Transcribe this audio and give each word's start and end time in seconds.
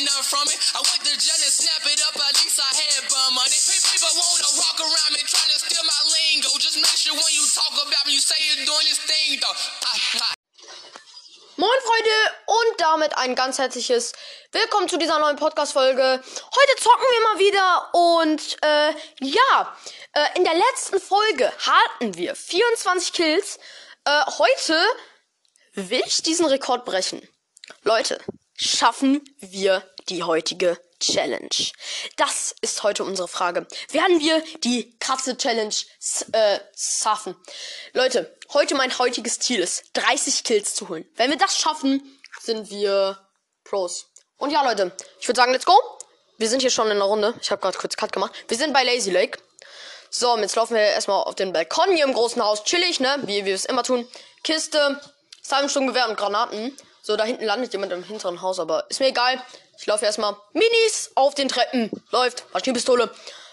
get 0.00 0.08
none 0.08 0.24
from 0.24 0.46
it. 0.48 0.56
I 0.72 0.80
went 0.80 1.02
to 1.04 1.12
jail 1.12 1.40
and 1.44 1.52
snap 1.52 1.84
it 1.84 2.00
up, 2.08 2.16
at 2.16 2.34
least 2.40 2.56
I 2.56 2.70
had 2.72 3.04
bum 3.08 3.34
money. 3.36 3.52
Pe- 3.52 3.84
People 3.92 4.12
wanna 4.16 4.50
walk 4.56 4.78
around 4.80 5.12
me 5.12 5.20
trying 5.28 5.52
to 5.52 5.58
steal 5.60 5.84
my 5.84 6.00
lingo. 6.08 6.48
Just 6.58 6.76
make 6.80 6.96
sure 6.96 7.12
when 7.12 7.32
you 7.36 7.44
talk 7.52 7.72
about 7.76 8.04
me, 8.06 8.16
you 8.16 8.20
say 8.20 8.36
you're 8.40 8.64
doing 8.64 8.86
this 8.88 9.00
thing 9.04 9.40
though. 9.40 9.56
Moin 11.56 11.80
Freunde 11.84 12.16
und 12.46 12.80
damit 12.80 13.18
ein 13.18 13.34
ganz 13.34 13.58
herzliches 13.58 14.12
Willkommen 14.52 14.88
zu 14.88 14.96
dieser 14.96 15.18
neuen 15.18 15.36
Podcast-Folge. 15.36 16.02
Heute 16.22 16.82
zocken 16.82 17.04
wir 17.10 17.22
mal 17.28 17.38
wieder 17.38 17.90
und 17.92 18.56
äh, 18.62 18.94
ja, 19.20 19.76
äh, 20.14 20.38
in 20.38 20.44
der 20.44 20.54
letzten 20.54 20.98
Folge 20.98 21.52
hatten 21.58 22.16
wir 22.16 22.34
24 22.34 23.12
Kills. 23.12 23.58
Äh, 24.06 24.22
heute 24.38 24.82
will 25.74 26.02
ich 26.06 26.22
diesen 26.22 26.46
Rekord 26.46 26.86
brechen. 26.86 27.28
Leute, 27.82 28.18
schaffen 28.60 29.22
wir 29.38 29.82
die 30.08 30.22
heutige 30.22 30.78
Challenge? 31.00 31.48
Das 32.16 32.54
ist 32.60 32.82
heute 32.82 33.04
unsere 33.04 33.26
Frage. 33.26 33.66
Werden 33.90 34.20
wir 34.20 34.42
die 34.62 34.96
Katze 34.98 35.36
Challenge 35.36 35.74
äh, 36.32 36.58
schaffen? 36.76 37.34
Leute, 37.94 38.36
heute 38.52 38.74
mein 38.74 38.96
heutiges 38.98 39.38
Ziel 39.38 39.60
ist, 39.60 39.84
30 39.94 40.44
Kills 40.44 40.74
zu 40.74 40.88
holen. 40.88 41.08
Wenn 41.16 41.30
wir 41.30 41.38
das 41.38 41.56
schaffen, 41.56 42.20
sind 42.40 42.70
wir 42.70 43.18
Pros. 43.64 44.06
Und 44.36 44.50
ja, 44.50 44.62
Leute, 44.62 44.92
ich 45.18 45.26
würde 45.26 45.38
sagen, 45.38 45.52
let's 45.52 45.66
go. 45.66 45.74
Wir 46.36 46.48
sind 46.48 46.60
hier 46.60 46.70
schon 46.70 46.90
in 46.90 46.96
der 46.98 47.06
Runde. 47.06 47.34
Ich 47.40 47.50
habe 47.50 47.60
gerade 47.60 47.78
kurz 47.78 47.96
Cut 47.96 48.12
gemacht. 48.12 48.32
Wir 48.48 48.56
sind 48.56 48.72
bei 48.72 48.82
Lazy 48.82 49.10
Lake. 49.10 49.38
So, 50.10 50.32
und 50.32 50.40
jetzt 50.40 50.56
laufen 50.56 50.74
wir 50.74 50.82
erstmal 50.82 51.22
auf 51.22 51.34
den 51.34 51.52
Balkon 51.52 51.94
hier 51.94 52.04
im 52.04 52.14
großen 52.14 52.42
Haus. 52.42 52.64
Chillig, 52.64 53.00
ne? 53.00 53.16
Wie 53.24 53.44
wir 53.44 53.54
es 53.54 53.64
immer 53.64 53.82
tun. 53.82 54.08
Kiste, 54.42 55.00
Salmensturmgewehr 55.42 56.08
und 56.08 56.16
Granaten. 56.16 56.76
So, 57.02 57.16
da 57.16 57.24
hinten 57.24 57.44
landet 57.44 57.72
jemand 57.72 57.92
im 57.92 58.02
hinteren 58.02 58.42
Haus, 58.42 58.58
aber 58.58 58.88
ist 58.90 59.00
mir 59.00 59.08
egal. 59.08 59.42
Ich 59.78 59.86
laufe 59.86 60.04
erstmal 60.04 60.36
Minis 60.52 61.10
auf 61.14 61.34
den 61.34 61.48
Treppen. 61.48 61.90
Läuft. 62.10 62.44
Maschinenpistole. 62.52 63.10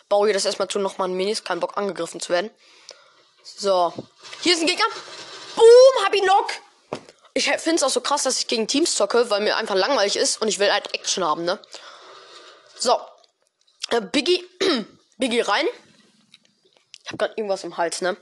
Baue 0.10 0.28
hier 0.28 0.34
das 0.34 0.46
erstmal 0.46 0.68
zu 0.68 0.80
nochmal 0.80 1.08
Minis. 1.08 1.44
Kein 1.44 1.60
Bock 1.60 1.78
angegriffen 1.78 2.20
zu 2.20 2.30
werden. 2.34 2.52
So. 3.44 3.94
Hier 4.42 4.54
ist 4.54 4.62
ein 4.62 4.68
Gegner. 4.68 4.86
Boom, 5.56 6.06
hab 6.06 6.14
ihn 6.14 6.24
knock. 6.24 6.52
Ich 7.34 7.50
finde 7.50 7.76
es 7.76 7.84
auch 7.84 7.90
so 7.90 8.02
krass, 8.02 8.24
dass 8.24 8.40
ich 8.40 8.48
gegen 8.48 8.68
Teams 8.68 8.96
zocke, 8.96 9.30
weil 9.30 9.42
mir 9.42 9.56
einfach 9.58 9.76
langweilig 9.76 10.18
ist 10.18 10.42
und 10.42 10.48
ich 10.48 10.60
will 10.60 10.72
halt 10.72 10.94
Action 10.94 11.24
haben, 11.24 11.46
ne? 11.46 11.60
So. 12.78 13.00
Äh, 13.92 14.02
Biggie. 14.02 14.44
Biggie 15.18 15.42
rein. 15.42 15.66
Ich 17.04 17.12
hab 17.12 17.20
grad 17.20 17.38
irgendwas 17.38 17.64
im 17.64 17.78
Hals, 17.78 18.02
ne? 18.02 18.18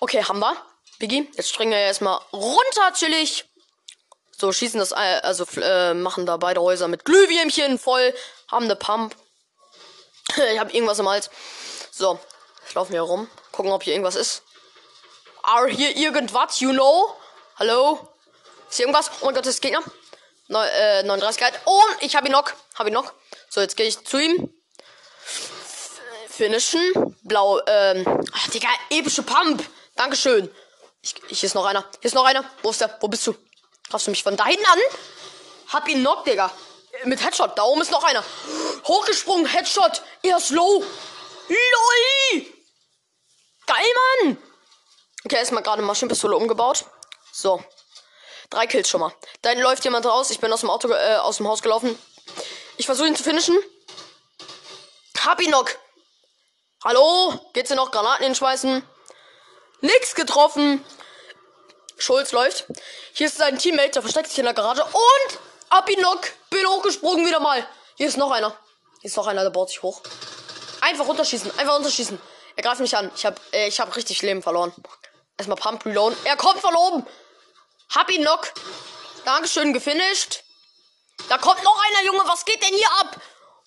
Okay, 0.00 0.22
haben 0.24 0.40
wir. 0.40 0.56
Biggie, 0.98 1.30
jetzt 1.34 1.50
springen 1.50 1.72
wir 1.72 1.78
erstmal 1.78 2.20
runter, 2.32 2.92
chillig. 2.92 3.44
So, 4.36 4.52
schießen 4.52 4.78
das, 4.78 4.92
äh, 4.92 5.20
also 5.22 5.44
äh, 5.60 5.94
machen 5.94 6.26
da 6.26 6.36
beide 6.36 6.60
Häuser 6.60 6.88
mit 6.88 7.04
Glühwürmchen 7.04 7.78
voll, 7.78 8.14
haben 8.50 8.64
eine 8.64 8.76
Pump. 8.76 9.16
ich 10.52 10.58
habe 10.58 10.72
irgendwas 10.72 10.98
im 10.98 11.08
Hals. 11.08 11.30
So, 11.90 12.18
jetzt 12.62 12.74
laufen 12.74 12.92
wir 12.92 13.02
rum, 13.02 13.28
gucken, 13.52 13.72
ob 13.72 13.82
hier 13.82 13.94
irgendwas 13.94 14.16
ist. 14.16 14.42
Are 15.42 15.68
hier 15.68 15.96
irgendwas, 15.96 16.60
you 16.60 16.72
know? 16.72 17.16
Hallo? 17.56 18.08
Ist 18.68 18.76
hier 18.76 18.86
irgendwas? 18.86 19.10
Oh 19.20 19.26
mein 19.26 19.34
Gott, 19.34 19.46
das 19.46 19.54
ist 19.54 19.62
Gegner. 19.62 19.82
Neu, 20.48 20.64
äh, 20.64 21.02
39 21.02 21.40
Grad. 21.40 21.54
Und 21.64 22.02
ich 22.02 22.16
habe 22.16 22.26
ihn 22.26 22.32
noch. 22.32 22.52
Habe 22.74 22.90
ihn 22.90 22.94
noch. 22.94 23.12
So, 23.48 23.60
jetzt 23.60 23.76
gehe 23.76 23.86
ich 23.86 24.04
zu 24.04 24.18
ihm. 24.18 24.52
Finishen. 26.28 27.16
Blau, 27.22 27.60
ähm. 27.66 28.24
Ach, 28.32 28.48
Digga, 28.50 28.68
epische 28.90 29.22
Pump. 29.22 29.64
Dankeschön. 29.96 30.50
Ich, 31.00 31.14
hier 31.28 31.46
ist 31.46 31.54
noch 31.54 31.64
einer. 31.64 31.84
Hier 32.00 32.08
ist 32.08 32.14
noch 32.14 32.24
einer. 32.24 32.44
Wo 32.62 32.70
ist 32.70 32.80
der? 32.80 32.96
Wo 33.00 33.08
bist 33.08 33.26
du? 33.26 33.34
Greifst 33.88 34.06
du 34.06 34.10
mich 34.10 34.22
von 34.22 34.36
da 34.36 34.46
hinten 34.46 34.66
an? 34.66 34.78
Hab 35.68 35.88
ihn 35.88 36.00
knock, 36.00 36.24
Digga. 36.24 36.50
Mit 37.04 37.22
Headshot. 37.24 37.56
Da 37.56 37.62
oben 37.62 37.82
ist 37.82 37.90
noch 37.90 38.04
einer. 38.04 38.24
Hochgesprungen. 38.86 39.46
Headshot. 39.46 40.02
Er 40.22 40.36
ist 40.38 40.50
low. 40.50 40.84
LOL. 41.48 42.46
Geil, 43.66 43.92
Mann. 44.24 44.38
Okay, 45.24 45.36
erstmal 45.36 45.62
gerade 45.62 45.82
Maschinenpistole 45.82 46.36
umgebaut. 46.36 46.84
So. 47.32 47.62
Drei 48.50 48.66
Kills 48.66 48.88
schon 48.88 49.00
mal. 49.00 49.14
Da 49.42 49.50
hinten 49.50 49.64
läuft 49.64 49.84
jemand 49.84 50.06
raus. 50.06 50.30
Ich 50.30 50.40
bin 50.40 50.52
aus 50.52 50.60
dem 50.60 50.70
Auto, 50.70 50.90
äh, 50.90 51.16
aus 51.16 51.36
dem 51.36 51.46
Haus 51.46 51.62
gelaufen. 51.62 51.98
Ich 52.76 52.86
versuche 52.86 53.08
ihn 53.08 53.16
zu 53.16 53.22
finishen. 53.22 53.58
Hab 55.24 55.40
ihn 55.40 55.48
knock. 55.48 55.78
Hallo? 56.82 57.38
Geht's 57.52 57.68
dir 57.68 57.76
noch? 57.76 57.90
Granaten 57.90 58.24
hinschmeißen? 58.24 58.82
Nix 59.80 60.14
getroffen. 60.14 60.84
Schulz 61.96 62.32
läuft. 62.32 62.66
Hier 63.12 63.26
ist 63.26 63.36
sein 63.36 63.58
Teammate, 63.58 63.90
der 63.90 64.02
versteckt 64.02 64.28
sich 64.28 64.38
in 64.38 64.44
der 64.44 64.54
Garage. 64.54 64.84
Und 64.84 65.38
ab 65.68 65.88
ihn 65.88 65.98
knock. 65.98 66.20
Bin 66.50 66.66
hochgesprungen 66.66 67.26
wieder 67.26 67.40
mal. 67.40 67.66
Hier 67.96 68.08
ist 68.08 68.16
noch 68.16 68.30
einer. 68.30 68.56
Hier 69.00 69.08
ist 69.08 69.16
noch 69.16 69.26
einer, 69.26 69.42
der 69.42 69.50
baut 69.50 69.68
sich 69.68 69.82
hoch. 69.82 70.02
Einfach 70.80 71.06
runterschießen. 71.06 71.58
Einfach 71.58 71.74
runterschießen. 71.74 72.20
Er 72.56 72.62
greift 72.62 72.80
mich 72.80 72.96
an. 72.96 73.10
Ich 73.14 73.26
hab, 73.26 73.40
äh, 73.52 73.70
hab 73.70 73.94
richtig 73.96 74.22
Leben 74.22 74.42
verloren. 74.42 74.72
Erstmal 75.36 75.56
Pump 75.56 75.84
Reload. 75.84 76.16
Er 76.24 76.36
kommt 76.36 76.60
von 76.60 76.74
oben. 76.74 77.06
Hab 77.94 78.10
ihn 78.10 78.22
knock. 78.22 78.52
Dankeschön, 79.24 79.72
gefinisht. 79.72 80.42
Da 81.28 81.38
kommt 81.38 81.62
noch 81.62 81.80
einer, 81.86 82.06
Junge. 82.06 82.22
Was 82.26 82.44
geht 82.44 82.62
denn 82.62 82.74
hier 82.74 82.90
ab? 83.00 83.20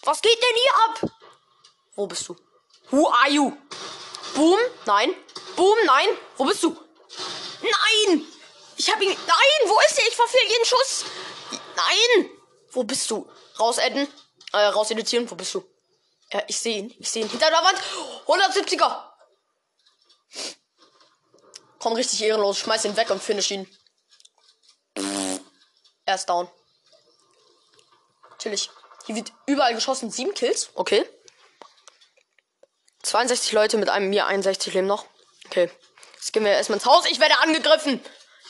Was 0.03 0.21
geht 0.21 0.37
denn 0.41 0.55
hier 0.55 0.71
ab? 1.05 1.11
Wo 1.95 2.07
bist 2.07 2.27
du? 2.27 2.35
Who 2.89 3.09
are 3.09 3.29
you? 3.29 3.55
Boom? 4.33 4.59
Nein. 4.85 5.13
Boom? 5.55 5.77
Nein. 5.85 6.09
Wo 6.37 6.45
bist 6.45 6.63
du? 6.63 6.77
Nein! 7.61 8.25
Ich 8.77 8.91
hab 8.91 9.01
ihn. 9.01 9.09
Nein! 9.09 9.69
Wo 9.69 9.77
ist 9.87 9.99
er? 9.99 10.07
Ich 10.07 10.15
verfehl 10.15 10.49
jeden 10.49 10.65
Schuss. 10.65 11.05
Nein! 11.75 12.29
Wo 12.71 12.83
bist 12.83 13.09
du? 13.11 13.29
Raus 13.59 13.79
adden. 13.79 14.07
Äh, 14.53 14.57
raus 14.57 14.91
editieren. 14.91 15.29
Wo 15.29 15.35
bist 15.35 15.53
du? 15.53 15.63
Ja, 16.31 16.43
ich 16.47 16.57
sehe 16.57 16.77
ihn. 16.77 16.95
Ich 16.99 17.09
sehe 17.09 17.23
ihn. 17.23 17.29
Hinter 17.29 17.49
der 17.49 17.63
Wand. 17.63 17.79
170er. 18.25 19.11
Komm 21.79 21.93
richtig 21.93 22.21
ehrenlos. 22.21 22.59
Schmeiß 22.59 22.85
ihn 22.85 22.95
weg 22.95 23.09
und 23.09 23.21
finish 23.21 23.51
ihn. 23.51 23.67
Er 26.05 26.15
ist 26.15 26.27
down. 26.29 26.49
Chillig. 28.39 28.69
Hier 29.05 29.15
wird 29.15 29.33
überall 29.45 29.73
geschossen. 29.73 30.11
Sieben 30.11 30.33
Kills. 30.33 30.69
Okay. 30.75 31.07
62 33.03 33.51
Leute 33.51 33.77
mit 33.77 33.89
einem 33.89 34.09
mir 34.09 34.25
61 34.27 34.73
Leben 34.73 34.87
noch. 34.87 35.05
Okay. 35.51 35.69
Jetzt 36.15 36.31
gehen 36.31 36.45
wir 36.45 36.53
erstmal 36.53 36.77
ins 36.77 36.85
Haus. 36.85 37.05
Ich 37.07 37.19
werde 37.19 37.37
angegriffen. 37.39 38.01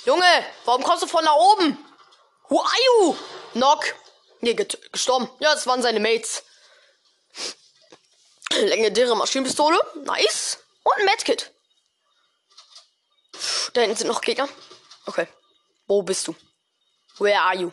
Junge, 0.06 0.46
warum 0.66 0.84
kommst 0.84 1.02
du 1.02 1.08
von 1.08 1.26
da 1.26 1.34
oben? 1.34 1.84
Who 2.50 2.62
are 2.62 2.84
you? 2.86 3.18
Knock. 3.54 3.96
Nee, 4.42 4.54
gestorben. 4.54 5.28
Ja, 5.40 5.52
das 5.52 5.66
waren 5.66 5.82
seine 5.82 6.00
Mates. 6.00 6.44
Legendäre 8.52 9.16
Maschinenpistole. 9.16 9.80
Nice. 10.04 10.60
Und 10.84 10.94
ein 11.00 11.06
Medkit. 11.06 11.52
Da 13.74 13.82
hinten 13.82 13.98
sind 13.98 14.08
noch 14.08 14.22
Gegner. 14.22 14.48
Okay. 15.08 15.28
Wo 15.88 16.04
bist 16.04 16.28
du? 16.28 16.36
Where 17.18 17.42
are 17.42 17.56
you? 17.56 17.72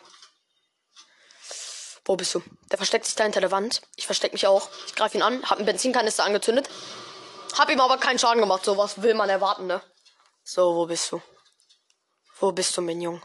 Wo 2.07 2.17
bist 2.17 2.35
du? 2.35 2.43
Der 2.71 2.79
versteckt 2.79 3.05
sich 3.05 3.15
da 3.15 3.25
hinter 3.25 3.43
der 3.43 3.51
Wand. 3.51 3.83
Ich 3.97 4.07
verstecke 4.07 4.35
mich 4.35 4.47
auch. 4.47 4.71
Ich 4.87 4.95
greife 4.95 5.19
ihn 5.19 5.23
an. 5.23 5.43
Hab 5.43 5.59
einen 5.59 5.67
Benzinkanister 5.67 6.25
angezündet. 6.25 6.71
Hab 7.59 7.71
ihm 7.71 7.81
aber 7.81 7.99
keinen 7.99 8.19
Schaden 8.21 8.41
gemacht. 8.41 8.65
So 8.65 8.77
was 8.77 9.03
will 9.03 9.15
man 9.15 9.29
erwarten, 9.29 9.67
ne? 9.67 9.83
So, 10.45 10.77
wo 10.77 10.87
bist 10.87 11.11
du? 11.11 11.21
Wo 12.39 12.53
bist 12.53 12.77
du, 12.77 12.83
mein 12.83 13.01
Junge? 13.01 13.21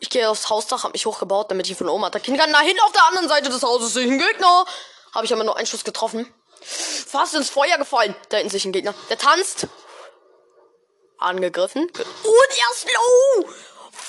Ich 0.00 0.10
gehe 0.10 0.28
aufs 0.30 0.48
Hausdach, 0.48 0.84
hab 0.84 0.92
mich 0.92 1.04
hochgebaut, 1.04 1.50
damit 1.50 1.68
ich 1.68 1.76
von 1.76 1.88
oben 1.88 2.04
attackieren 2.04 2.38
kann. 2.38 2.52
Da 2.52 2.60
hinten 2.60 2.80
auf 2.82 2.92
der 2.92 3.06
anderen 3.06 3.28
Seite 3.28 3.48
des 3.48 3.62
Hauses 3.62 3.92
sehe 3.92 4.04
ich 4.04 4.10
einen 4.10 4.20
Gegner. 4.20 4.64
Habe 5.12 5.26
ich 5.26 5.32
aber 5.32 5.44
nur 5.44 5.56
einen 5.56 5.66
Schuss 5.66 5.82
getroffen. 5.84 6.32
Fast 6.62 7.34
ins 7.34 7.50
Feuer 7.50 7.78
gefallen. 7.78 8.14
Da 8.28 8.36
hinten 8.36 8.50
sehe 8.50 8.58
ich 8.58 8.64
einen 8.64 8.72
Gegner. 8.72 8.94
Der 9.08 9.18
tanzt. 9.18 9.66
Angegriffen. 11.18 11.82
Und 11.82 11.94
er 11.94 12.72
ist 12.72 12.86
low. 12.86 13.48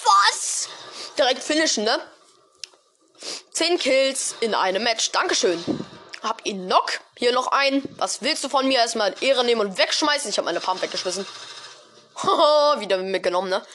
Was? 0.03 0.70
Direkt 1.17 1.41
finishen, 1.41 1.85
ne? 1.85 1.99
10 3.52 3.79
Kills 3.79 4.35
in 4.40 4.53
einem 4.53 4.84
Match. 4.84 5.11
Dankeschön. 5.11 5.64
Hab 6.22 6.46
ihn 6.46 6.66
knock. 6.66 7.00
Hier 7.18 7.32
noch 7.32 7.48
einen. 7.48 7.84
Was 7.98 8.22
willst 8.22 8.44
du 8.44 8.50
von 8.50 8.68
mir? 8.68 8.80
Erstmal 8.80 9.16
Ehre 9.22 9.44
nehmen 9.46 9.62
und 9.62 9.78
wegschmeißen. 9.78 10.30
Ich 10.30 10.38
habe 10.38 10.46
meine 10.46 10.60
Pump 10.60 10.82
weggeschmissen. 10.82 11.26
Wieder 12.80 12.98
mitgenommen, 12.98 13.50
ne? 13.50 13.66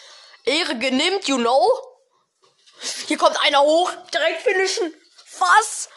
Ehre 0.45 0.77
genimmt, 0.79 1.27
you 1.27 1.39
know? 1.39 1.67
Hier 3.07 3.17
kommt 3.17 3.41
einer 3.41 3.63
hoch. 3.63 3.91
Direkt 4.13 4.43
finishen. 4.43 4.95
Was? 5.39 5.89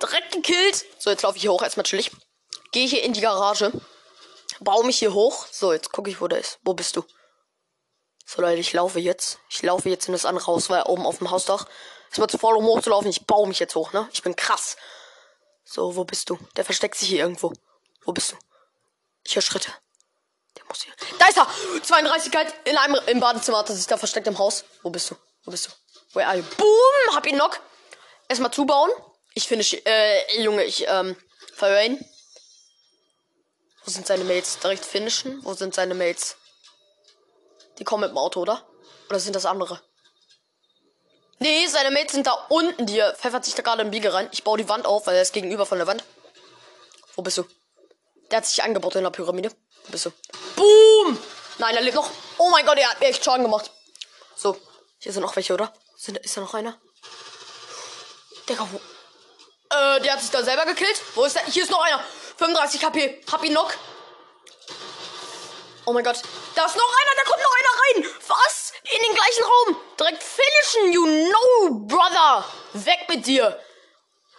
Direkt 0.00 0.32
gekillt. 0.32 0.84
So, 0.98 1.10
jetzt 1.10 1.22
laufe 1.22 1.36
ich 1.36 1.42
hier 1.42 1.52
hoch. 1.52 1.62
Erstmal 1.62 1.84
chillig. 1.84 2.10
Gehe 2.72 2.86
hier 2.86 3.02
in 3.02 3.12
die 3.12 3.20
Garage. 3.20 3.72
Baue 4.60 4.84
mich 4.84 4.98
hier 4.98 5.12
hoch. 5.12 5.46
So, 5.50 5.72
jetzt 5.72 5.92
gucke 5.92 6.10
ich, 6.10 6.20
wo 6.20 6.28
der 6.28 6.38
ist. 6.38 6.58
Wo 6.62 6.72
bist 6.72 6.96
du? 6.96 7.04
So, 8.24 8.40
Leute, 8.40 8.60
ich 8.60 8.72
laufe 8.72 9.00
jetzt. 9.00 9.38
Ich 9.50 9.62
laufe 9.62 9.90
jetzt 9.90 10.08
in 10.08 10.12
das 10.12 10.24
andere 10.24 10.46
Haus, 10.46 10.70
weil 10.70 10.82
oben 10.84 11.04
auf 11.04 11.18
dem 11.18 11.30
Hausdach. 11.30 11.66
Es 12.10 12.18
war 12.18 12.28
zu 12.28 12.38
voll, 12.38 12.56
um 12.56 12.64
hochzulaufen. 12.64 13.10
Ich 13.10 13.26
baue 13.26 13.46
mich 13.46 13.58
jetzt 13.58 13.74
hoch, 13.74 13.92
ne? 13.92 14.08
Ich 14.12 14.22
bin 14.22 14.34
krass. 14.34 14.76
So, 15.64 15.96
wo 15.96 16.04
bist 16.04 16.30
du? 16.30 16.38
Der 16.56 16.64
versteckt 16.64 16.96
sich 16.96 17.08
hier 17.08 17.20
irgendwo. 17.20 17.52
Wo 18.04 18.12
bist 18.12 18.32
du? 18.32 18.36
Ich 19.24 19.34
höre 19.34 19.42
Schritte. 19.42 19.70
Der 20.56 20.64
muss 20.66 20.82
hier. 20.82 20.92
Da 21.18 21.28
ist 21.28 21.38
er! 21.38 21.48
32 21.82 22.30
Kalt 22.30 22.54
in 22.64 22.76
einem 22.76 23.00
im 23.06 23.20
Badezimmer 23.20 23.58
hat 23.58 23.70
er 23.70 23.74
sich 23.74 23.86
da 23.86 23.96
versteckt 23.96 24.26
im 24.26 24.38
Haus. 24.38 24.64
Wo 24.82 24.90
bist 24.90 25.10
du? 25.10 25.16
Wo 25.44 25.50
bist 25.50 25.66
du? 25.66 25.70
Where 26.16 26.28
are 26.28 26.36
you? 26.36 26.44
Boom! 26.56 27.16
Hab 27.16 27.26
ihn 27.26 27.34
knock. 27.36 27.60
Erstmal 28.28 28.52
zubauen. 28.52 28.90
Ich 29.34 29.48
finde, 29.48 29.64
äh, 29.84 30.42
Junge, 30.42 30.64
ich, 30.64 30.86
ähm, 30.86 31.16
verhöre 31.54 31.86
ihn. 31.86 32.04
Wo 33.84 33.90
sind 33.90 34.06
seine 34.06 34.24
Mates? 34.24 34.58
Direkt 34.60 34.84
finishen? 34.84 35.44
Wo 35.44 35.54
sind 35.54 35.74
seine 35.74 35.94
Mates? 35.94 36.36
Die 37.78 37.84
kommen 37.84 38.02
mit 38.02 38.10
dem 38.10 38.18
Auto, 38.18 38.40
oder? 38.40 38.66
Oder 39.08 39.18
sind 39.20 39.34
das 39.34 39.44
andere? 39.44 39.80
Nee, 41.44 41.66
seine 41.66 41.90
Mates 41.90 42.12
sind 42.12 42.26
da 42.26 42.32
unten. 42.48 42.86
Die 42.86 43.02
pfeffert 43.18 43.44
sich 43.44 43.54
da 43.54 43.60
gerade 43.60 43.82
im 43.82 43.90
Biege 43.90 44.14
rein. 44.14 44.30
Ich 44.32 44.44
baue 44.44 44.56
die 44.56 44.66
Wand 44.66 44.86
auf, 44.86 45.06
weil 45.06 45.16
er 45.16 45.20
ist 45.20 45.34
gegenüber 45.34 45.66
von 45.66 45.76
der 45.76 45.86
Wand. 45.86 46.02
Wo 47.16 47.20
bist 47.20 47.36
du? 47.36 47.44
Der 48.30 48.38
hat 48.38 48.46
sich 48.46 48.62
angebaut 48.62 48.94
in 48.94 49.02
der 49.02 49.10
Pyramide. 49.10 49.50
Wo 49.84 49.92
bist 49.92 50.06
du? 50.06 50.10
Boom! 50.56 51.18
Nein, 51.58 51.76
er 51.76 51.82
lebt 51.82 51.96
noch. 51.96 52.10
Oh 52.38 52.48
mein 52.48 52.64
Gott, 52.64 52.78
er 52.78 52.88
hat 52.88 52.98
mir 52.98 53.08
echt 53.08 53.22
Schaden 53.22 53.42
gemacht. 53.42 53.70
So, 54.34 54.56
hier 54.98 55.12
sind 55.12 55.20
noch 55.20 55.36
welche, 55.36 55.52
oder? 55.52 55.70
Sind, 55.98 56.16
ist 56.16 56.34
da 56.34 56.40
noch 56.40 56.54
einer? 56.54 56.78
Digga? 58.48 58.66
Äh, 59.68 60.00
der 60.00 60.14
hat 60.14 60.22
sich 60.22 60.30
da 60.30 60.42
selber 60.42 60.64
gekillt. 60.64 60.98
Wo 61.14 61.26
ist 61.26 61.36
der? 61.36 61.44
Hier 61.44 61.64
ist 61.64 61.70
noch 61.70 61.82
einer. 61.82 62.02
35 62.38 62.80
KP. 62.80 63.22
Hab 63.30 63.44
ihn 63.44 63.52
noch. 63.52 63.70
Oh 65.84 65.92
mein 65.92 66.04
Gott. 66.04 66.22
Da 66.54 66.64
ist 66.64 66.76
noch 66.76 66.88
einer. 67.02 67.16
Da 67.16 67.22
kommt 67.30 67.42
noch 67.42 67.54
einer 67.54 68.06
rein. 68.06 68.14
Was? 68.28 68.63
In 68.94 69.02
den 69.02 69.14
gleichen 69.14 69.42
Raum. 69.42 69.76
Direkt 69.98 70.22
finishen, 70.22 70.92
you 70.92 71.04
know, 71.04 71.86
brother. 71.86 72.44
Weg 72.74 73.08
mit 73.08 73.26
dir. 73.26 73.60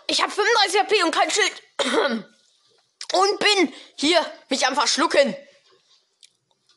Ich 0.07 0.21
habe 0.21 0.31
35 0.31 0.79
HP 0.79 1.03
und 1.03 1.11
kein 1.11 1.29
Schild. 1.29 1.63
und 3.13 3.39
bin 3.39 3.73
hier 3.97 4.25
mich 4.47 4.65
am 4.65 4.75
Verschlucken. 4.75 5.35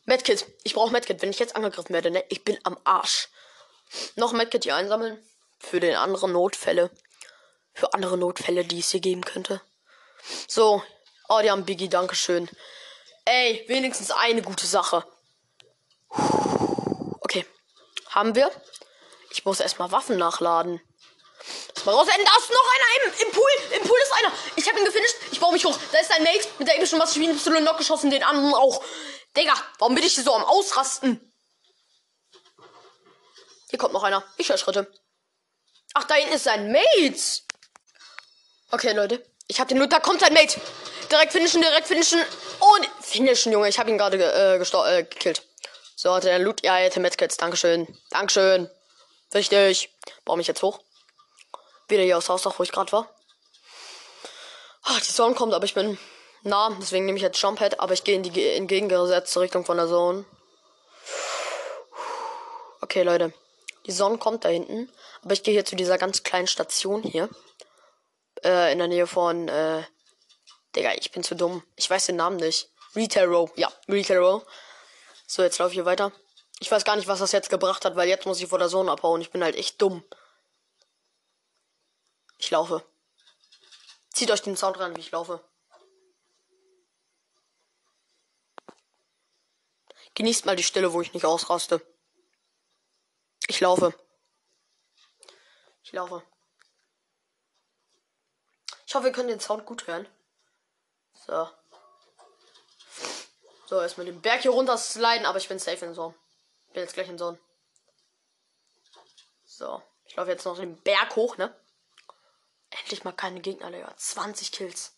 Medkit. 0.05 0.45
Ich 0.63 0.73
brauche 0.73 0.91
Medkit, 0.91 1.21
wenn 1.21 1.29
ich 1.29 1.39
jetzt 1.39 1.55
angegriffen 1.55 1.93
werde, 1.93 2.11
ne? 2.11 2.25
Ich 2.27 2.43
bin 2.43 2.59
am 2.63 2.77
Arsch. 2.83 3.29
Noch 4.15 4.33
Medkit 4.33 4.63
hier 4.63 4.75
einsammeln. 4.75 5.23
Für 5.59 5.79
den 5.79 5.95
anderen 5.95 6.33
Notfälle. 6.33 6.89
Für 7.73 7.93
andere 7.93 8.17
Notfälle, 8.17 8.65
die 8.65 8.79
es 8.79 8.89
hier 8.89 8.99
geben 8.99 9.23
könnte. 9.23 9.61
So. 10.47 10.83
Oh, 11.29 11.39
die 11.41 11.49
haben 11.49 11.63
Biggie, 11.63 11.87
Dankeschön. 11.87 12.49
Ey, 13.23 13.63
wenigstens 13.67 14.11
eine 14.11 14.41
gute 14.41 14.65
Sache. 14.65 15.05
Okay. 16.09 16.58
Haben 18.09 18.35
wir? 18.35 18.51
Ich 19.31 19.45
muss 19.45 19.59
erstmal 19.59 19.91
Waffen 19.91 20.17
nachladen. 20.17 20.81
Mal 21.85 21.93
raus. 21.93 22.07
Da 22.07 22.13
ist 22.13 22.49
noch 22.49 22.73
einer 22.75 23.05
im, 23.05 23.27
im 23.27 23.31
Pool. 23.31 23.49
Im 23.79 23.87
Pool 23.87 23.97
ist 24.03 24.11
einer. 24.11 24.33
Ich 24.55 24.67
habe 24.67 24.79
ihn 24.79 24.85
gefinisht. 24.85 25.15
Ich 25.31 25.39
baue 25.39 25.53
mich 25.53 25.63
hoch. 25.65 25.77
Da 25.91 25.99
ist 25.99 26.11
ein 26.11 26.23
Mate 26.23 26.47
mit 26.57 26.67
der 26.67 26.77
epischen 26.77 26.97
Maschinenpistole 26.97 27.61
noch 27.61 27.77
geschossen. 27.77 28.09
Den 28.09 28.23
anderen 28.23 28.53
auch. 28.53 28.83
Digga, 29.37 29.53
warum 29.77 29.95
bin 29.95 30.03
ich 30.03 30.15
hier 30.15 30.23
so 30.23 30.33
am 30.33 30.43
Ausrasten? 30.43 31.33
Hier 33.69 33.79
kommt 33.79 33.93
noch 33.93 34.03
einer. 34.03 34.23
Ich 34.37 34.49
höre 34.49 34.57
Schritte. 34.57 34.91
Ach, 35.93 36.03
da 36.03 36.15
hinten 36.15 36.33
ist 36.33 36.47
ein 36.47 36.71
Mate. 36.71 37.43
Okay, 38.71 38.93
Leute. 38.93 39.25
Ich 39.47 39.59
hab 39.59 39.67
den 39.67 39.77
Loot. 39.77 39.91
Da 39.91 39.99
kommt 39.99 40.23
ein 40.23 40.33
Mate. 40.33 40.59
Direkt 41.11 41.31
finishen, 41.31 41.61
direkt 41.61 41.87
finishen. 41.87 42.19
Und 42.59 42.89
finishen, 43.01 43.51
Junge. 43.51 43.69
Ich 43.69 43.79
habe 43.79 43.89
ihn 43.89 43.97
gerade 43.97 44.17
ge 44.17 44.27
äh, 44.27 44.55
äh, 44.57 45.03
gekillt. 45.03 45.43
So, 46.01 46.17
der 46.17 46.39
Loot. 46.39 46.63
Ja, 46.63 46.75
hätte 46.75 47.01
Medkits. 47.01 47.35
Dankeschön. 47.35 47.85
Dankeschön. 48.09 48.69
Wichtig. 49.31 49.93
Baue 50.23 50.37
mich 50.37 50.47
jetzt 50.47 50.63
hoch. 50.63 50.79
Wieder 51.89 52.03
hier 52.03 52.17
aufs 52.17 52.29
Haus, 52.29 52.45
wo 52.45 52.63
ich 52.63 52.71
gerade 52.71 52.89
war. 52.93 53.13
Ach, 54.83 55.01
die 55.01 55.11
Sonne 55.11 55.35
kommt, 55.35 55.53
aber 55.53 55.65
ich 55.65 55.73
bin 55.73 55.99
nah. 56.43 56.73
Deswegen 56.79 57.05
nehme 57.05 57.17
ich 57.17 57.21
jetzt 57.21 57.41
Jumppad. 57.41 57.81
Aber 57.81 57.91
ich 57.91 58.05
gehe 58.05 58.15
in 58.15 58.23
die 58.23 58.47
entgegengesetzte 58.47 59.41
Richtung 59.41 59.65
von 59.65 59.75
der 59.75 59.87
Zone. 59.87 60.23
Okay, 62.79 63.03
Leute. 63.03 63.33
Die 63.85 63.91
Sonne 63.91 64.19
kommt 64.19 64.45
da 64.45 64.49
hinten. 64.49 64.89
Aber 65.21 65.33
ich 65.33 65.43
gehe 65.43 65.53
hier 65.53 65.65
zu 65.65 65.75
dieser 65.75 65.97
ganz 65.97 66.23
kleinen 66.23 66.47
Station 66.47 67.03
hier. 67.03 67.27
Äh, 68.45 68.71
in 68.71 68.79
der 68.79 68.87
Nähe 68.87 69.05
von, 69.05 69.49
äh, 69.49 69.83
Digga, 70.77 70.93
ich 70.93 71.11
bin 71.11 71.25
zu 71.25 71.35
dumm. 71.35 71.61
Ich 71.75 71.89
weiß 71.89 72.05
den 72.05 72.15
Namen 72.15 72.37
nicht. 72.37 72.69
Retail 72.95 73.25
Row. 73.25 73.51
Ja, 73.57 73.69
Retail 73.89 74.19
Row. 74.19 74.45
So, 75.29 75.43
jetzt 75.43 75.59
laufe 75.59 75.69
ich 75.69 75.75
hier 75.75 75.85
weiter. 75.85 76.11
Ich 76.59 76.71
weiß 76.71 76.83
gar 76.83 76.95
nicht, 76.95 77.07
was 77.07 77.19
das 77.19 77.33
jetzt 77.33 77.51
gebracht 77.51 77.85
hat, 77.85 77.95
weil 77.95 78.09
jetzt 78.09 78.25
muss 78.25 78.41
ich 78.41 78.49
vor 78.49 78.57
der 78.57 78.67
Zone 78.67 78.91
abhauen. 78.91 79.21
Ich 79.21 79.29
bin 79.29 79.43
halt 79.43 79.55
echt 79.55 79.79
dumm. 79.79 80.03
Ich 82.39 82.49
laufe. 82.49 82.83
Zieht 84.11 84.31
euch 84.31 84.41
den 84.41 84.57
Sound 84.57 84.79
rein, 84.79 84.95
wie 84.95 85.01
ich 85.01 85.11
laufe. 85.11 85.39
Genießt 90.15 90.47
mal 90.47 90.55
die 90.55 90.63
Stille, 90.63 90.93
wo 90.93 91.01
ich 91.01 91.13
nicht 91.13 91.25
ausraste. 91.25 91.79
Ich 93.47 93.59
laufe. 93.59 93.93
Ich 95.83 95.91
laufe. 95.91 96.23
Ich 98.87 98.95
hoffe, 98.95 99.05
ihr 99.05 99.13
könnt 99.13 99.29
den 99.29 99.39
Sound 99.39 99.67
gut 99.67 99.85
hören. 99.85 100.07
So. 101.13 101.47
So, 103.69 103.79
erstmal 103.79 104.07
den 104.07 104.19
Berg 104.19 104.41
hier 104.41 104.49
runter 104.49 104.79
sliden, 104.79 105.27
aber 105.27 105.37
ich 105.37 105.47
bin 105.47 105.59
safe 105.59 105.85
in 105.85 105.93
Zone. 105.93 106.15
Bin 106.73 106.81
jetzt 106.81 106.95
gleich 106.95 107.07
in 107.07 107.19
Zone. 107.19 107.37
So. 109.45 109.83
Ich 110.05 110.15
laufe 110.15 110.31
jetzt 110.31 110.43
noch 110.45 110.57
den 110.57 110.81
Berg 110.81 111.15
hoch, 111.15 111.37
ne? 111.37 111.55
Endlich 112.71 113.03
mal 113.03 113.11
keine 113.11 113.41
Gegner, 113.41 113.69
Digga. 113.69 113.95
20 113.95 114.51
Kills. 114.51 114.93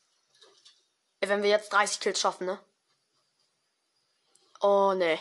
Ey, 1.19 1.27
wenn 1.27 1.43
wir 1.43 1.49
jetzt 1.49 1.73
30 1.73 1.99
Kills 1.99 2.21
schaffen, 2.21 2.45
ne? 2.45 2.63
Oh, 4.61 4.93
ne. 4.93 5.19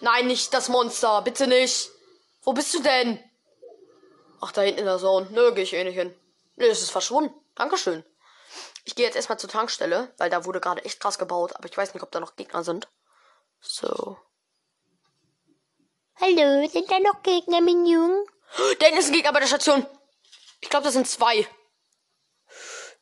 Nein, 0.00 0.26
nicht 0.26 0.52
das 0.52 0.68
Monster. 0.68 1.22
Bitte 1.22 1.46
nicht. 1.46 1.92
Wo 2.42 2.54
bist 2.54 2.74
du 2.74 2.82
denn? 2.82 3.22
Ach, 4.40 4.50
da 4.50 4.62
hinten 4.62 4.80
in 4.80 4.86
der 4.86 4.98
Zone. 4.98 5.28
Nö, 5.30 5.52
geh 5.54 5.62
ich 5.62 5.74
eh 5.74 5.84
nicht 5.84 5.94
hin. 5.94 6.12
Nö, 6.56 6.66
es 6.66 6.82
ist 6.82 6.90
verschwunden. 6.90 7.32
Dankeschön. 7.54 8.04
Ich 8.84 8.94
gehe 8.94 9.04
jetzt 9.04 9.16
erstmal 9.16 9.38
zur 9.38 9.50
Tankstelle, 9.50 10.12
weil 10.18 10.30
da 10.30 10.44
wurde 10.44 10.60
gerade 10.60 10.84
echt 10.84 11.00
krass 11.00 11.18
gebaut, 11.18 11.54
aber 11.54 11.66
ich 11.66 11.76
weiß 11.76 11.94
nicht, 11.94 12.02
ob 12.02 12.10
da 12.10 12.20
noch 12.20 12.36
Gegner 12.36 12.64
sind. 12.64 12.88
So. 13.60 14.16
Hallo, 16.20 16.66
sind 16.68 16.90
da 16.90 16.98
noch 16.98 17.22
Gegner, 17.22 17.60
mein 17.60 17.86
Junge? 17.86 18.24
Da 18.80 18.86
ist 18.88 19.08
ein 19.08 19.12
Gegner 19.12 19.32
bei 19.32 19.40
der 19.40 19.46
Station. 19.46 19.86
Ich 20.60 20.70
glaube, 20.70 20.84
das 20.84 20.94
sind 20.94 21.06
zwei. 21.06 21.46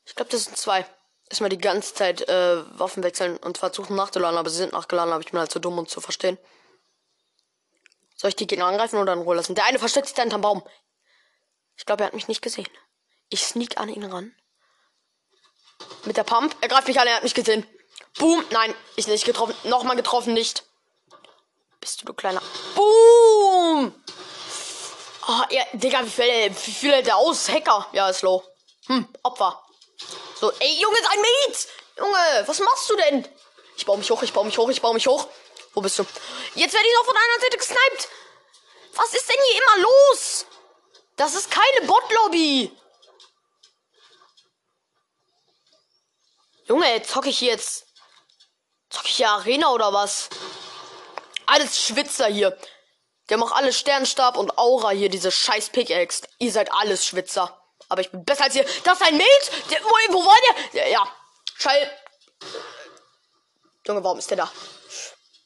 Ich 0.04 0.14
glaube, 0.14 0.30
das 0.30 0.44
sind 0.44 0.56
zwei. 0.56 0.86
Erstmal 1.28 1.50
die 1.50 1.58
ganze 1.58 1.94
Zeit 1.94 2.28
äh, 2.28 2.78
Waffen 2.78 3.02
wechseln 3.02 3.36
und 3.38 3.58
versuchen 3.58 3.96
nachzuladen, 3.96 4.38
aber 4.38 4.50
sie 4.50 4.58
sind 4.58 4.72
nachgeladen, 4.72 5.12
aber 5.12 5.22
ich 5.22 5.30
bin 5.30 5.40
halt 5.40 5.50
zu 5.50 5.58
dumm, 5.58 5.78
um 5.78 5.88
zu 5.88 6.00
verstehen. 6.00 6.38
Soll 8.16 8.28
ich 8.28 8.36
die 8.36 8.46
Gegner 8.46 8.66
angreifen 8.66 8.98
oder 8.98 9.12
in 9.12 9.20
Ruhe 9.20 9.36
lassen? 9.36 9.54
Der 9.54 9.64
eine 9.64 9.78
versteckt 9.78 10.06
sich 10.06 10.14
da 10.14 10.22
hinterm 10.22 10.40
Baum. 10.40 10.62
Ich 11.76 11.84
glaube, 11.84 12.02
er 12.02 12.06
hat 12.06 12.14
mich 12.14 12.28
nicht 12.28 12.42
gesehen. 12.42 12.68
Ich 13.28 13.44
sneak 13.44 13.78
an 13.78 13.88
ihn 13.88 14.04
ran. 14.04 14.34
Mit 16.04 16.16
der 16.16 16.24
Pump. 16.24 16.54
Er 16.60 16.68
greift 16.68 16.88
mich 16.88 16.98
an, 17.00 17.06
er 17.06 17.16
hat 17.16 17.22
mich 17.22 17.34
gesehen. 17.34 17.66
Boom. 18.18 18.44
Nein, 18.50 18.74
ich 18.96 19.06
nicht 19.06 19.24
getroffen. 19.24 19.54
Nochmal 19.64 19.96
getroffen, 19.96 20.32
nicht. 20.32 20.64
Bist 21.80 22.02
du, 22.02 22.06
du 22.06 22.14
kleiner. 22.14 22.42
Boom. 22.74 23.94
Oh, 25.28 25.42
ja, 25.50 25.64
Digga, 25.72 26.04
wie 26.04 26.10
viel, 26.10 26.50
wie 26.50 26.72
viel 26.72 26.92
hält 26.92 27.06
der 27.06 27.16
aus? 27.16 27.48
Hacker. 27.48 27.88
Ja, 27.92 28.08
ist 28.08 28.22
low. 28.22 28.42
Hm, 28.86 29.08
Opfer. 29.22 29.60
So, 30.40 30.52
ey, 30.52 30.80
Junge, 30.80 30.98
sein 31.02 31.20
Mate. 31.20 31.58
Junge, 31.98 32.46
was 32.46 32.60
machst 32.60 32.90
du 32.90 32.96
denn? 32.96 33.28
Ich 33.76 33.84
baue 33.84 33.98
mich 33.98 34.10
hoch, 34.10 34.22
ich 34.22 34.32
baue 34.32 34.44
mich 34.44 34.56
hoch, 34.56 34.68
ich 34.68 34.80
baue 34.80 34.94
mich 34.94 35.06
hoch. 35.06 35.26
Wo 35.74 35.80
bist 35.80 35.98
du? 35.98 36.06
Jetzt 36.54 36.72
werde 36.74 36.86
ich 36.86 36.94
noch 36.94 37.04
von 37.04 37.16
einer 37.16 37.40
Seite 37.40 37.56
gesniped. 37.58 38.08
Was 38.94 39.12
ist 39.12 39.28
denn 39.28 39.36
hier 39.44 39.62
immer 39.62 39.82
los? 39.82 40.46
Das 41.16 41.34
ist 41.34 41.50
keine 41.50 41.86
Botlobby. 41.86 42.70
Junge, 46.68 47.02
zocke 47.02 47.28
ich 47.28 47.40
jetzt. 47.40 47.86
Zocke 48.90 49.08
ich 49.08 49.16
hier 49.16 49.30
Arena 49.30 49.70
oder 49.70 49.92
was? 49.92 50.28
Alles 51.46 51.80
Schwitzer 51.80 52.26
hier. 52.26 52.56
Der 53.28 53.38
macht 53.38 53.54
alles 53.54 53.78
Sternstab 53.78 54.36
und 54.36 54.56
Aura 54.58 54.90
hier, 54.90 55.08
diese 55.08 55.30
scheiß 55.30 55.70
Pickaxe. 55.70 56.22
Ihr 56.38 56.52
seid 56.52 56.72
alles 56.72 57.04
Schwitzer. 57.04 57.60
Aber 57.88 58.00
ich 58.00 58.10
bin 58.10 58.24
besser 58.24 58.44
als 58.44 58.54
ihr. 58.56 58.64
Das 58.84 59.00
ist 59.00 59.06
ein 59.06 59.16
Mate? 59.16 59.50
Der, 59.70 59.82
wo, 59.84 59.90
wo 60.14 60.24
war 60.24 60.36
der? 60.72 60.82
Ja, 60.82 60.88
ja. 60.88 61.08
Schall. 61.56 61.90
Junge, 63.86 64.02
warum 64.02 64.18
ist 64.18 64.30
der 64.30 64.38
da? 64.38 64.44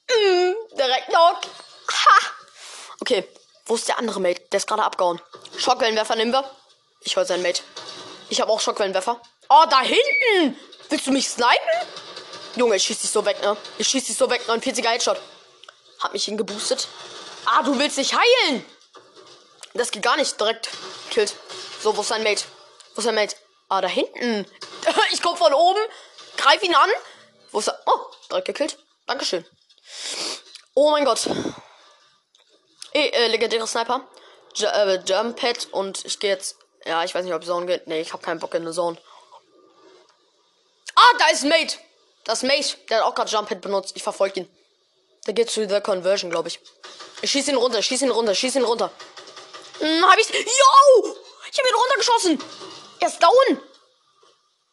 Mm, 0.09 0.55
direkt 0.77 1.09
knock. 1.09 1.41
Ha. 1.93 2.21
Okay. 3.01 3.29
Wo 3.67 3.75
ist 3.75 3.89
der 3.89 3.99
andere 3.99 4.21
Mate? 4.21 4.41
Der 4.53 4.57
ist 4.57 4.67
gerade 4.67 4.83
abgehauen. 4.83 5.21
Schockwellenwerfer 5.59 6.17
nehmen 6.17 6.33
wir. 6.33 6.51
Ich 7.03 7.17
höre 7.17 7.27
seinen 7.27 7.43
Mate. 7.43 7.63
Ich 8.31 8.41
habe 8.41 8.51
auch 8.51 8.61
Schockwellenwerfer. 8.61 9.21
Oh, 9.49 9.65
da 9.69 9.81
hinten! 9.81 10.59
Willst 10.91 11.07
du 11.07 11.13
mich 11.13 11.29
snipen? 11.29 11.89
Junge, 12.57 12.77
ich 12.77 12.83
schieß 12.83 13.01
dich 13.01 13.11
so 13.11 13.25
weg, 13.25 13.41
ne? 13.43 13.57
Ich 13.79 13.87
schieß 13.87 14.05
dich 14.05 14.17
so 14.17 14.29
weg. 14.29 14.43
49er 14.49 14.89
Headshot. 14.89 15.21
Hat 16.01 16.13
mich 16.13 16.25
hingeboostet. 16.25 16.89
Ah, 17.47 17.63
du 17.63 17.79
willst 17.79 17.97
dich 17.97 18.13
heilen! 18.13 18.67
Das 19.75 19.93
geht 19.93 20.03
gar 20.03 20.17
nicht. 20.17 20.39
Direkt 20.39 20.69
killt. 21.11 21.35
So, 21.81 21.97
wo 21.97 22.01
ist 22.01 22.09
sein 22.09 22.25
Mate? 22.25 22.45
Wo 22.95 22.99
ist 22.99 23.05
sein 23.05 23.15
Mate? 23.15 23.37
Ah, 23.69 23.81
da 23.81 23.87
hinten. 23.87 24.45
ich 25.13 25.23
komm 25.23 25.37
von 25.37 25.55
oben. 25.55 25.81
Greif 26.37 26.63
ihn 26.65 26.75
an. 26.75 26.91
Wo 27.53 27.61
ist 27.61 27.69
er? 27.69 27.81
Oh, 27.87 28.01
direkt 28.29 28.47
gekillt. 28.49 28.79
Dankeschön. 29.07 29.47
Oh 30.75 30.91
mein 30.91 31.05
Gott. 31.05 31.29
Ey, 32.93 33.11
äh, 33.11 33.29
legendäre 33.29 33.67
Sniper. 33.67 34.09
J 34.55 34.69
äh, 34.73 35.33
Pad 35.35 35.69
und 35.71 36.05
ich 36.05 36.19
gehe 36.19 36.31
jetzt. 36.31 36.57
Ja, 36.85 37.05
ich 37.05 37.15
weiß 37.15 37.25
nicht, 37.25 37.35
ob 37.35 37.45
Zone 37.45 37.67
geht. 37.67 37.87
Nee, 37.87 38.01
ich 38.01 38.13
habe 38.13 38.23
keinen 38.23 38.41
Bock 38.41 38.55
in 38.55 38.63
eine 38.63 38.73
Zone. 38.73 38.99
Ah, 41.11 41.19
da 41.19 41.29
ist 41.29 41.45
Mate. 41.45 41.79
Das 42.25 42.43
Mate. 42.43 42.77
Der 42.89 42.99
hat 42.99 43.05
auch 43.05 43.15
gerade 43.15 43.31
Jump 43.31 43.49
Pad 43.49 43.61
benutzt. 43.61 43.93
Ich 43.97 44.03
verfolge 44.03 44.41
ihn. 44.41 44.57
Der 45.27 45.35
geht 45.35 45.51
zu 45.51 45.67
der 45.67 45.81
Conversion, 45.81 46.31
glaube 46.31 46.49
ich. 46.49 46.61
Ich 47.23 47.31
schieße 47.31 47.51
ihn 47.51 47.57
runter, 47.57 47.83
schieße 47.83 48.05
ihn 48.05 48.11
runter, 48.11 48.35
schieße 48.35 48.59
ihn 48.59 48.65
runter. 48.65 48.91
Hm, 49.79 50.05
hab 50.11 50.19
ich's. 50.19 50.31
Yo! 50.31 51.17
Ich 51.51 51.59
hab 51.59 51.67
ihn 51.67 51.75
runtergeschossen. 51.75 52.43
Er 53.01 53.09
ist 53.09 53.23
down. 53.23 53.61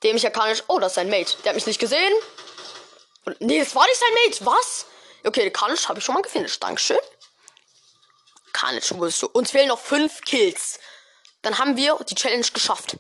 Dem 0.04 0.16
ich 0.16 0.24
ja 0.24 0.30
kann 0.30 0.50
nicht. 0.50 0.64
Oh, 0.68 0.80
das 0.80 0.92
ist 0.92 0.96
sein 0.96 1.10
Mate. 1.10 1.38
Der 1.44 1.50
hat 1.50 1.56
mich 1.56 1.66
nicht 1.66 1.80
gesehen. 1.80 2.14
Und, 3.26 3.42
nee, 3.42 3.60
das 3.60 3.74
war 3.76 3.86
nicht 3.86 4.00
sein 4.00 4.14
Mate. 4.14 4.46
Was? 4.46 4.86
Okay, 5.26 5.50
Kanisch 5.52 5.90
habe 5.90 6.00
ich 6.00 6.06
schon 6.06 6.16
mal 6.16 6.22
gefinisht. 6.22 6.62
Dankeschön. 6.62 7.00
Kanisch, 8.54 8.92
wo 8.94 9.00
bist 9.00 9.22
du? 9.22 9.28
Uns 9.28 9.52
fehlen 9.52 9.68
noch 9.68 9.80
fünf 9.80 10.22
Kills. 10.22 10.80
Dann 11.42 11.58
haben 11.58 11.76
wir 11.78 11.98
die 12.10 12.16
Challenge 12.16 12.46
geschafft. 12.54 12.98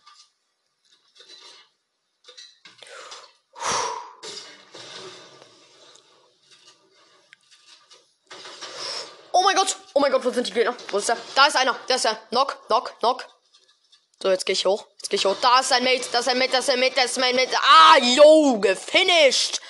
Mein 9.47 9.55
Gott. 9.55 9.77
Oh 9.93 9.99
mein 9.99 10.11
Gott, 10.11 10.23
wo 10.25 10.31
sind 10.31 10.47
die 10.47 10.53
Gegner? 10.53 10.75
Wo 10.89 10.97
ist 10.97 11.09
der? 11.09 11.17
Da 11.35 11.47
ist 11.47 11.55
einer. 11.55 11.73
Der 11.87 11.95
ist 11.95 12.05
der. 12.05 12.15
Knock, 12.29 12.67
knock, 12.67 12.99
knock. 12.99 13.27
So, 14.21 14.29
jetzt 14.29 14.45
gehe 14.45 14.53
ich 14.53 14.65
hoch. 14.65 14.85
Jetzt 14.97 15.09
gehe 15.09 15.17
ich 15.17 15.25
hoch. 15.25 15.35
Da 15.41 15.59
ist 15.59 15.71
ein 15.71 15.83
Mate. 15.83 16.07
Das 16.11 16.21
ist 16.21 16.27
ein 16.27 16.37
Mate. 16.37 16.51
Das 16.51 16.67
ist 16.67 16.69
ein 16.69 16.79
Mate. 16.79 16.95
Das 16.95 17.11
ist 17.11 17.17
mein 17.17 17.35
Mate. 17.35 17.55
Ah, 17.61 17.97
yo, 17.99 18.59
gefinisht. 18.59 19.61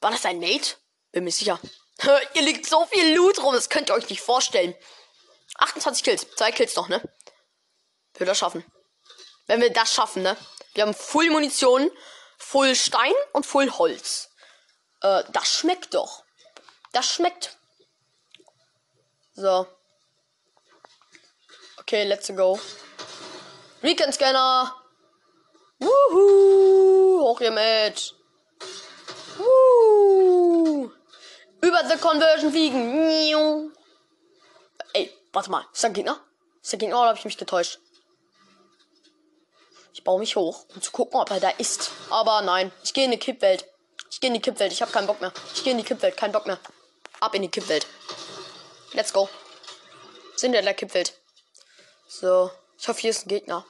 War 0.00 0.10
das 0.10 0.24
ein 0.24 0.40
Mate? 0.40 0.76
Bin 1.12 1.24
mir 1.24 1.30
sicher. 1.30 1.60
Hier 2.32 2.42
liegt 2.42 2.66
so 2.66 2.86
viel 2.86 3.14
Loot 3.14 3.42
rum. 3.42 3.54
Das 3.54 3.68
könnt 3.68 3.90
ihr 3.90 3.94
euch 3.94 4.08
nicht 4.08 4.22
vorstellen. 4.22 4.74
28 5.58 6.02
Kills. 6.02 6.26
Zwei 6.36 6.50
Kills 6.50 6.74
noch, 6.74 6.88
ne? 6.88 7.02
Wir 8.14 8.26
das 8.26 8.38
schaffen. 8.38 8.64
Wenn 9.46 9.60
wir 9.60 9.72
das 9.72 9.94
schaffen, 9.94 10.22
ne? 10.22 10.36
Wir 10.74 10.84
haben 10.84 10.94
Full 10.94 11.30
Munition, 11.30 11.90
Full 12.38 12.74
Stein 12.74 13.12
und 13.32 13.44
Full 13.44 13.70
Holz. 13.72 14.30
Äh, 15.02 15.24
das 15.32 15.48
schmeckt 15.48 15.94
doch. 15.94 16.24
Das 16.92 17.12
schmeckt. 17.12 17.59
So. 19.40 19.66
Okay, 21.78 22.04
let's 22.04 22.28
go. 22.28 22.58
Recon 23.82 24.12
Scanner. 24.12 24.70
Wuhu. 25.80 27.22
Hoch 27.22 27.38
hier 27.38 27.50
mit. 27.50 28.14
Wuhu. 29.38 30.90
Über 31.62 31.88
the 31.88 31.96
Conversion 31.96 32.52
wiegen. 32.52 33.72
Ey, 34.92 35.10
warte 35.32 35.50
mal. 35.50 35.64
Ist 35.72 35.84
da 35.84 35.88
ein 35.88 35.94
Gegner? 35.94 36.20
Ist 36.62 36.72
der 36.72 36.78
Gegner 36.78 36.98
oder 36.98 37.08
habe 37.08 37.18
ich 37.18 37.24
mich 37.24 37.38
getäuscht? 37.38 37.78
Ich 39.94 40.04
baue 40.04 40.18
mich 40.18 40.36
hoch, 40.36 40.66
um 40.74 40.82
zu 40.82 40.92
gucken, 40.92 41.18
ob 41.18 41.30
er 41.30 41.40
da 41.40 41.48
ist. 41.48 41.92
Aber 42.10 42.42
nein, 42.42 42.72
ich 42.84 42.92
gehe 42.92 43.06
in 43.06 43.10
die 43.10 43.18
Kippwelt. 43.18 43.64
Ich 44.10 44.20
gehe 44.20 44.28
in 44.28 44.34
die 44.34 44.42
Kippwelt. 44.42 44.70
Ich 44.70 44.82
habe 44.82 44.92
keinen 44.92 45.06
Bock 45.06 45.22
mehr. 45.22 45.32
Ich 45.54 45.64
gehe 45.64 45.72
in 45.72 45.78
die 45.78 45.84
Kippwelt. 45.84 46.18
Kein 46.18 46.30
Bock 46.30 46.46
mehr. 46.46 46.58
Ab 47.20 47.34
in 47.34 47.40
die 47.40 47.48
Kippwelt. 47.48 47.86
Let's 48.92 49.12
go. 49.12 49.28
Sind 50.36 50.52
wir 50.52 50.58
in 50.60 50.64
der 50.64 50.74
Kippwelt. 50.74 51.14
So. 52.08 52.50
Ich 52.78 52.88
hoffe, 52.88 53.00
hier 53.00 53.10
ist 53.10 53.26
ein 53.26 53.28
Gegner. 53.28 53.64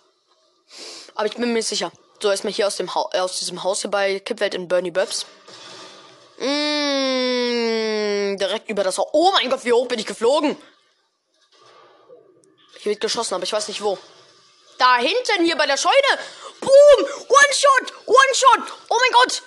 Aber 1.14 1.26
ich 1.26 1.34
bin 1.34 1.52
mir 1.52 1.62
sicher. 1.62 1.92
So, 2.22 2.30
erstmal 2.30 2.52
hier 2.52 2.66
aus, 2.66 2.76
dem 2.76 2.94
ha 2.94 3.00
aus 3.14 3.38
diesem 3.38 3.62
Haus 3.64 3.80
hier 3.80 3.90
bei 3.90 4.20
Kippwelt 4.20 4.54
in 4.54 4.68
Bernie 4.68 4.90
Bubs. 4.90 5.26
Mmh, 6.38 8.36
direkt 8.38 8.68
über 8.68 8.84
das 8.84 8.98
Haus. 8.98 9.08
Oh 9.12 9.30
mein 9.32 9.50
Gott, 9.50 9.64
wie 9.64 9.72
hoch 9.72 9.88
bin 9.88 9.98
ich 9.98 10.06
geflogen? 10.06 10.56
Hier 12.78 12.92
wird 12.92 13.00
geschossen, 13.00 13.34
aber 13.34 13.44
ich 13.44 13.52
weiß 13.52 13.68
nicht 13.68 13.82
wo. 13.82 13.98
Da 14.78 14.96
hinten, 14.96 15.44
hier 15.44 15.56
bei 15.56 15.66
der 15.66 15.76
Scheune. 15.76 15.94
Boom! 16.60 17.04
One 17.28 17.52
Shot! 17.52 17.92
One 18.06 18.34
Shot! 18.34 18.60
Oh 18.88 18.98
mein 19.00 19.12
Gott! 19.12 19.42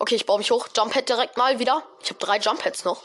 Okay, 0.00 0.14
ich 0.14 0.24
baue 0.24 0.38
mich 0.38 0.50
hoch. 0.50 0.66
Jump 0.74 0.94
Head 0.94 1.10
direkt 1.10 1.36
mal 1.36 1.58
wieder. 1.58 1.86
Ich 2.02 2.08
habe 2.08 2.18
drei 2.18 2.38
Jump 2.38 2.64
Heads 2.64 2.84
noch. 2.84 3.02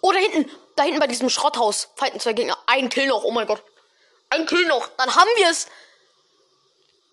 Oh, 0.00 0.10
da 0.10 0.18
hinten. 0.18 0.50
Da 0.74 0.82
hinten 0.82 0.98
bei 0.98 1.06
diesem 1.06 1.30
Schrotthaus. 1.30 1.90
Fighten 1.94 2.18
zwei 2.18 2.32
Gegner. 2.32 2.58
Ein 2.66 2.88
Kill 2.88 3.06
noch. 3.06 3.22
Oh 3.22 3.30
mein 3.30 3.46
Gott. 3.46 3.62
Ein 4.28 4.44
Kill 4.46 4.66
noch. 4.66 4.88
Dann 4.96 5.14
haben 5.14 5.30
wir 5.36 5.48
es. 5.48 5.68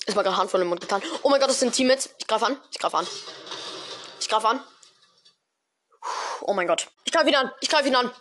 Ist 0.08 0.15
mal 0.15 0.24
gerade 0.24 0.38
Hand 0.38 0.50
von 0.50 0.60
dem 0.60 0.69
Mund 0.69 0.81
getan. 0.81 1.03
Oh 1.22 1.29
mein 1.29 1.39
Gott, 1.39 1.51
das 1.51 1.60
sind 1.60 1.72
Teammates. 1.75 2.10
Ich 2.17 2.25
greife 2.25 2.48
an. 2.48 2.60
Ich 2.72 2.79
greife 2.79 2.98
an. 2.98 3.08
Ich 4.19 4.27
greife 4.27 4.48
an. 4.48 4.63
Oh 6.41 6.53
mein 6.53 6.65
Gott. 6.65 6.88
Ich 7.03 7.12
greife 7.12 7.29
ihn 7.29 7.36
an. 7.36 7.51
Ich 7.62 7.69
greife 7.69 7.88
ihn 7.88 7.96
an. 7.96 8.12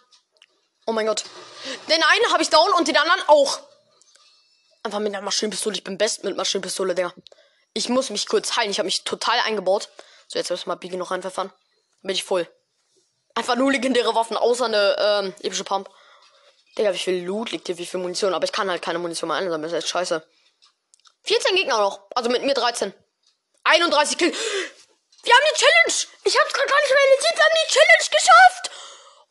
Oh 0.87 0.93
mein 0.93 1.07
Gott. 1.07 1.25
Den 1.89 2.03
einen 2.03 2.33
habe 2.33 2.43
ich 2.43 2.51
down 2.51 2.71
und 2.75 2.87
den 2.87 2.97
anderen 2.99 3.23
auch. 3.29 3.59
Einfach 4.83 4.99
mit 4.99 5.15
einer 5.15 5.25
Maschinenpistole. 5.25 5.77
Ich 5.77 5.85
bin 5.85 5.97
best 5.97 6.25
mit 6.25 6.37
Maschinenpistole, 6.37 6.95
Digga. 6.95 7.15
Ich 7.73 7.89
muss 7.89 8.11
mich 8.11 8.29
kurz 8.29 8.57
heilen. 8.57 8.71
Ich 8.71 8.79
habe 8.79 8.87
mich 8.87 9.05
total 9.05 9.39
eingebaut. 9.41 9.89
So, 10.29 10.39
jetzt 10.39 10.51
müssen 10.51 10.69
wir 10.69 10.77
Biggie 10.77 10.97
noch 10.97 11.11
reinpfeffern. 11.11 11.51
Bin 12.03 12.15
ich 12.15 12.23
voll. 12.23 12.47
Einfach 13.35 13.57
nur 13.57 13.73
legendäre 13.73 14.15
Waffen, 14.15 14.37
außer 14.37 14.67
eine 14.67 14.97
ähm, 14.99 15.35
epische 15.41 15.65
Pump. 15.65 15.89
Digga, 16.77 16.93
wie 16.93 16.99
viel 16.99 17.25
Loot 17.25 17.51
liegt 17.51 17.67
hier, 17.67 17.79
wie 17.79 17.87
viel 17.87 17.99
Munition. 17.99 18.35
Aber 18.35 18.45
ich 18.45 18.53
kann 18.53 18.71
halt 18.71 18.83
keine 18.83 18.99
Munition 18.99 19.29
mehr 19.29 19.39
einsammeln. 19.39 19.63
Das 19.63 19.73
ist 19.73 19.79
echt 19.79 19.89
scheiße. 19.89 20.23
14 21.25 21.57
Gegner 21.57 21.79
noch. 21.79 22.03
Also 22.15 22.29
mit 22.31 22.43
mir 22.45 22.55
13. 22.55 22.93
31 23.65 24.19
Kills. 24.19 24.37
Wir 25.23 25.35
haben 25.35 25.45
die 25.53 25.59
Challenge. 25.59 26.09
Ich 26.25 26.39
hab's 26.39 26.53
gerade 26.53 26.69
gar 26.69 26.81
nicht 26.81 26.95
realisiert. 26.95 27.37
Wir 27.37 27.45
haben 27.45 27.59
die 27.67 27.73
Challenge 27.73 28.11
geschafft. 28.11 28.71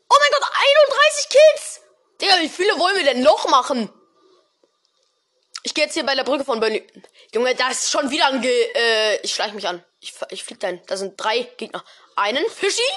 Oh 0.09 0.15
mein 0.19 0.31
Gott, 0.31 0.49
31 0.89 1.29
Kills. 1.29 1.81
Digga, 2.21 2.35
wie 2.41 2.49
viele 2.49 2.79
wollen 2.79 2.97
wir 2.97 3.03
denn 3.03 3.21
noch 3.21 3.47
machen? 3.49 3.89
Ich 5.67 5.73
gehe 5.73 5.83
jetzt 5.83 5.95
hier 5.95 6.05
bei 6.05 6.15
der 6.15 6.23
Brücke 6.23 6.45
von 6.45 6.61
Berlin. 6.61 6.81
Junge, 7.33 7.53
da 7.53 7.69
ist 7.69 7.91
schon 7.91 8.09
wieder 8.09 8.27
ein 8.27 8.39
Ge 8.39 8.49
äh, 8.73 9.19
ich 9.21 9.35
schleich 9.35 9.51
mich 9.51 9.67
an. 9.67 9.83
Ich, 9.99 10.13
ich 10.29 10.41
flieg 10.41 10.61
dahin. 10.61 10.79
Da 10.87 10.95
sind 10.95 11.15
drei 11.17 11.39
Gegner. 11.57 11.83
Einen 12.15 12.45
Fischi. 12.49 12.89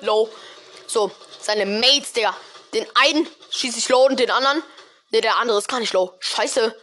low. 0.00 0.28
So, 0.88 1.12
seine 1.40 1.64
Mates, 1.64 2.12
Digga. 2.12 2.36
Den 2.72 2.84
einen 2.96 3.28
schieße 3.50 3.78
ich 3.78 3.88
low 3.88 4.06
und 4.06 4.18
den 4.18 4.32
anderen. 4.32 4.64
Ne, 5.12 5.20
der 5.20 5.36
andere 5.36 5.58
ist 5.58 5.68
gar 5.68 5.78
nicht 5.78 5.92
low. 5.92 6.12
Scheiße. 6.18 6.76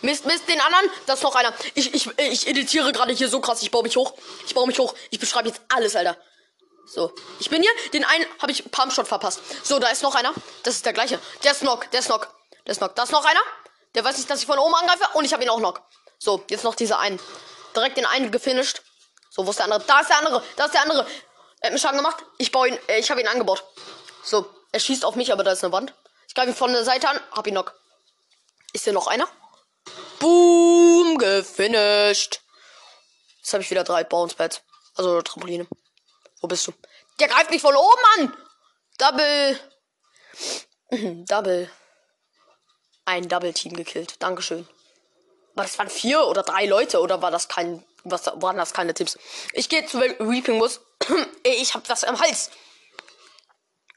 Mist, 0.00 0.24
Mist, 0.24 0.48
den 0.48 0.62
anderen. 0.62 0.90
Das 1.04 1.18
ist 1.18 1.24
noch 1.24 1.34
einer. 1.34 1.52
Ich, 1.74 1.92
ich, 1.92 2.08
ich 2.16 2.46
editiere 2.46 2.92
gerade 2.92 3.12
hier 3.12 3.28
so 3.28 3.40
krass. 3.40 3.60
Ich 3.60 3.70
baue 3.70 3.82
mich 3.82 3.98
hoch. 3.98 4.14
Ich 4.46 4.54
baue 4.54 4.66
mich 4.66 4.78
hoch. 4.78 4.94
Ich 5.10 5.20
beschreibe 5.20 5.48
jetzt 5.48 5.60
alles, 5.68 5.96
Alter. 5.96 6.16
So. 6.86 7.12
Ich 7.40 7.50
bin 7.50 7.60
hier. 7.60 7.72
Den 7.92 8.04
einen 8.04 8.24
habe 8.40 8.52
ich 8.52 8.70
Pumpshot 8.70 9.06
verpasst. 9.06 9.42
So, 9.62 9.78
da 9.78 9.88
ist 9.88 10.02
noch 10.02 10.14
einer. 10.14 10.32
Das 10.62 10.76
ist 10.76 10.86
der 10.86 10.94
gleiche. 10.94 11.20
Der 11.42 11.52
ist. 11.52 11.62
Der 11.92 12.00
ist. 12.00 12.10
Der 12.66 12.72
ist 12.72 12.78
Knock. 12.78 12.94
Da 12.94 13.02
ist 13.04 13.12
noch 13.12 13.24
einer. 13.24 13.40
Der 13.94 14.04
weiß 14.04 14.16
nicht, 14.16 14.28
dass 14.28 14.40
ich 14.40 14.46
von 14.46 14.58
oben 14.58 14.74
angreife. 14.74 15.04
Und 15.14 15.24
ich 15.24 15.32
habe 15.32 15.42
ihn 15.42 15.50
auch 15.50 15.58
Knock. 15.58 15.82
So, 16.18 16.44
jetzt 16.48 16.64
noch 16.64 16.74
dieser 16.74 16.98
einen. 16.98 17.20
Direkt 17.74 17.96
den 17.96 18.06
einen 18.06 18.30
gefinisht. 18.30 18.82
So, 19.30 19.46
wo 19.46 19.50
ist 19.50 19.58
der 19.58 19.64
andere? 19.64 19.80
Da 19.80 20.00
ist 20.00 20.10
der 20.10 20.18
andere. 20.18 20.42
Da 20.56 20.64
ist 20.66 20.74
der 20.74 20.82
andere. 20.82 21.06
Er 21.60 21.68
hat 21.68 21.72
mir 21.72 21.78
Schaden 21.78 21.98
gemacht. 21.98 22.24
Ich 22.38 22.52
baue 22.52 22.68
ihn. 22.68 22.78
Äh, 22.88 22.98
ich 22.98 23.10
habe 23.10 23.20
ihn 23.20 23.28
angebaut. 23.28 23.64
So. 24.22 24.46
Er 24.72 24.80
schießt 24.80 25.04
auf 25.04 25.14
mich, 25.14 25.32
aber 25.32 25.44
da 25.44 25.52
ist 25.52 25.62
eine 25.62 25.72
Wand. 25.72 25.94
Ich 26.28 26.34
greife 26.34 26.50
ihn 26.50 26.56
von 26.56 26.72
der 26.72 26.84
Seite 26.84 27.08
an. 27.08 27.20
Hab 27.32 27.46
ihn 27.46 27.54
Knock. 27.54 27.74
Ist 28.72 28.84
hier 28.84 28.92
noch 28.92 29.06
einer? 29.06 29.28
Boom. 30.18 31.18
Gefinisht. 31.18 32.40
Jetzt 33.38 33.52
habe 33.52 33.62
ich 33.62 33.70
wieder 33.70 33.84
drei 33.84 34.04
Bouncepads. 34.04 34.62
Also 34.96 35.22
Trampoline. 35.22 35.66
Wo 36.40 36.48
bist 36.48 36.66
du? 36.66 36.72
Der 37.20 37.28
greift 37.28 37.50
mich 37.50 37.62
von 37.62 37.76
oben 37.76 38.02
an. 38.18 38.36
Double. 38.98 39.60
Double. 41.26 41.70
Ein 43.04 43.28
Double 43.28 43.52
Team 43.52 43.74
gekillt. 43.74 44.16
Dankeschön. 44.20 44.68
Aber 45.54 45.62
das 45.62 45.78
waren 45.78 45.90
vier 45.90 46.26
oder 46.26 46.42
drei 46.42 46.66
Leute 46.66 47.00
oder 47.00 47.22
war 47.22 47.30
das 47.30 47.48
kein. 47.48 47.84
Was 48.04 48.26
waren 48.26 48.56
das 48.56 48.74
keine 48.74 48.92
Tipps? 48.92 49.18
Ich 49.52 49.68
gehe 49.68 49.86
zu 49.86 49.98
Reaping 49.98 50.58
Muss. 50.58 50.80
ich 51.42 51.74
hab 51.74 51.88
was 51.88 52.04
am 52.04 52.18
Hals. 52.18 52.50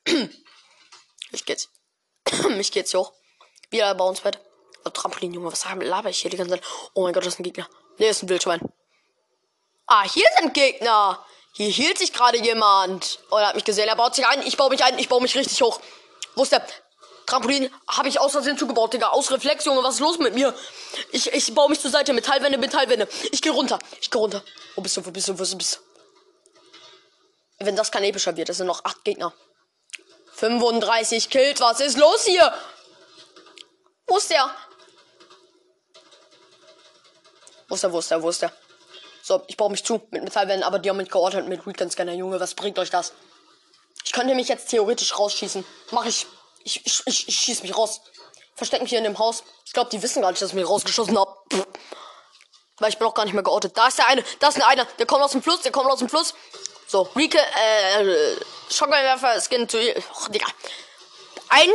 ich 0.05 1.45
geh 1.45 1.53
jetzt. 1.53 1.69
ich 2.59 2.71
geh 2.71 2.79
jetzt 2.79 2.93
hoch. 2.93 3.13
Wieder 3.69 3.93
Bouncepad. 3.95 4.39
Oh, 4.85 4.89
Trampolin, 4.89 5.33
Junge, 5.33 5.51
was 5.51 5.65
laber 5.65 6.09
ich 6.09 6.19
hier 6.19 6.31
die 6.31 6.37
ganze 6.37 6.55
Zeit? 6.55 6.63
Oh 6.93 7.03
mein 7.03 7.13
Gott, 7.13 7.25
das 7.25 7.33
ist 7.33 7.39
ein 7.39 7.43
Gegner. 7.43 7.67
Ne, 7.97 8.07
ist 8.07 8.23
ein 8.23 8.29
Wildschwein. 8.29 8.61
Ah, 9.87 10.03
hier 10.03 10.25
sind 10.39 10.53
Gegner. 10.53 11.25
Hier 11.53 11.69
hielt 11.69 11.97
sich 11.97 12.13
gerade 12.13 12.37
jemand. 12.37 13.19
Oh, 13.31 13.37
er 13.37 13.47
hat 13.47 13.55
mich 13.55 13.63
gesehen. 13.63 13.87
Er 13.87 13.95
baut 13.95 14.15
sich 14.15 14.25
ein. 14.27 14.45
Ich 14.45 14.55
baue 14.57 14.69
mich 14.69 14.83
ein. 14.83 14.99
Ich 14.99 15.09
baue 15.09 15.21
mich 15.21 15.35
richtig 15.35 15.61
hoch. 15.61 15.81
Wo 16.35 16.43
ist 16.43 16.51
der? 16.51 16.65
Trampolin 17.27 17.69
habe 17.89 18.07
ich 18.07 18.19
aus 18.19 18.31
Versehen 18.31 18.57
zugebaut, 18.57 18.93
Digga. 18.93 19.09
Aus 19.09 19.29
Reflex, 19.31 19.65
Junge. 19.65 19.83
Was 19.83 19.95
ist 19.95 19.99
los 19.99 20.17
mit 20.17 20.33
mir? 20.33 20.55
Ich, 21.11 21.31
ich 21.31 21.53
baue 21.53 21.69
mich 21.69 21.79
zur 21.79 21.91
Seite. 21.91 22.13
Metallwände, 22.13 22.57
Metallwände. 22.57 23.07
Ich 23.31 23.41
gehe 23.41 23.51
runter. 23.51 23.77
Ich 23.99 24.09
gehe 24.09 24.19
runter. 24.19 24.41
Wo 24.75 24.81
bist 24.81 24.95
du? 24.95 25.05
Wo 25.05 25.11
bist 25.11 25.27
du? 25.27 25.33
Wo 25.33 25.55
bist 25.57 25.75
du? 25.75 27.65
Wenn 27.65 27.75
das 27.75 27.91
kein 27.91 28.03
epischer 28.05 28.35
wird, 28.37 28.49
das 28.49 28.57
sind 28.57 28.67
noch 28.67 28.85
acht 28.85 29.03
Gegner. 29.03 29.33
35 30.35 31.29
killt. 31.29 31.59
Was 31.59 31.81
ist 31.81 31.97
los 31.97 32.23
hier? 32.23 32.53
Wo 34.07 34.17
ist 34.17 34.29
der? 34.29 34.49
Wo 37.67 37.75
ist 37.75 37.83
der? 37.83 37.91
Wo 37.91 37.99
ist 37.99 38.11
der? 38.11 38.23
Wo 38.23 38.29
ist 38.29 38.41
der? 38.41 38.53
So, 39.21 39.43
ich 39.47 39.57
baue 39.57 39.69
mich 39.71 39.83
zu 39.83 40.07
mit 40.11 40.23
Metallwänden, 40.23 40.63
aber 40.63 40.79
die 40.79 40.89
haben 40.89 40.97
mich 40.97 41.09
geordnet 41.09 41.49
mit 41.49 41.67
Weekend 41.67 41.91
Scanner, 41.91 42.13
Junge. 42.13 42.39
Was 42.39 42.53
bringt 42.53 42.79
euch 42.79 42.89
das? 42.89 43.11
Ich 44.05 44.13
könnte 44.13 44.33
mich 44.33 44.47
jetzt 44.47 44.69
theoretisch 44.69 45.19
rausschießen. 45.19 45.65
Mach 45.91 46.05
ich. 46.05 46.25
Ich, 46.67 46.85
ich, 46.85 47.01
ich, 47.05 47.27
ich 47.29 47.37
schieß 47.37 47.63
mich 47.63 47.77
raus. 47.77 48.01
Versteck 48.53 48.81
mich 48.81 48.89
hier 48.89 48.97
in 48.97 49.05
dem 49.05 49.17
Haus. 49.17 49.41
Ich 49.65 49.71
glaube, 49.71 49.89
die 49.89 50.01
wissen 50.01 50.21
gar 50.21 50.31
nicht, 50.31 50.41
dass 50.41 50.49
ich 50.49 50.55
mich 50.55 50.67
rausgeschossen 50.67 51.17
hab. 51.17 51.45
Pff. 51.49 51.65
Weil 52.79 52.89
ich 52.89 52.97
bin 52.97 53.07
auch 53.07 53.13
gar 53.13 53.23
nicht 53.23 53.33
mehr 53.33 53.43
geortet. 53.43 53.77
Da 53.77 53.87
ist 53.87 53.97
der 53.97 54.07
eine. 54.07 54.21
Da 54.39 54.49
ist 54.49 54.57
der 54.57 54.67
eine. 54.67 54.85
Der 54.99 55.05
kommt 55.05 55.23
aus 55.23 55.31
dem 55.31 55.41
Fluss. 55.41 55.61
Der 55.61 55.71
kommt 55.71 55.89
aus 55.89 55.99
dem 55.99 56.09
Fluss. 56.09 56.33
So, 56.87 57.03
Rike, 57.15 57.39
äh, 57.39 58.35
Schockerwerfer, 58.69 59.39
Skin 59.39 59.65
to. 59.65 59.77
Och, 59.77 60.27
Digga. 60.27 60.47
Ein 61.47 61.69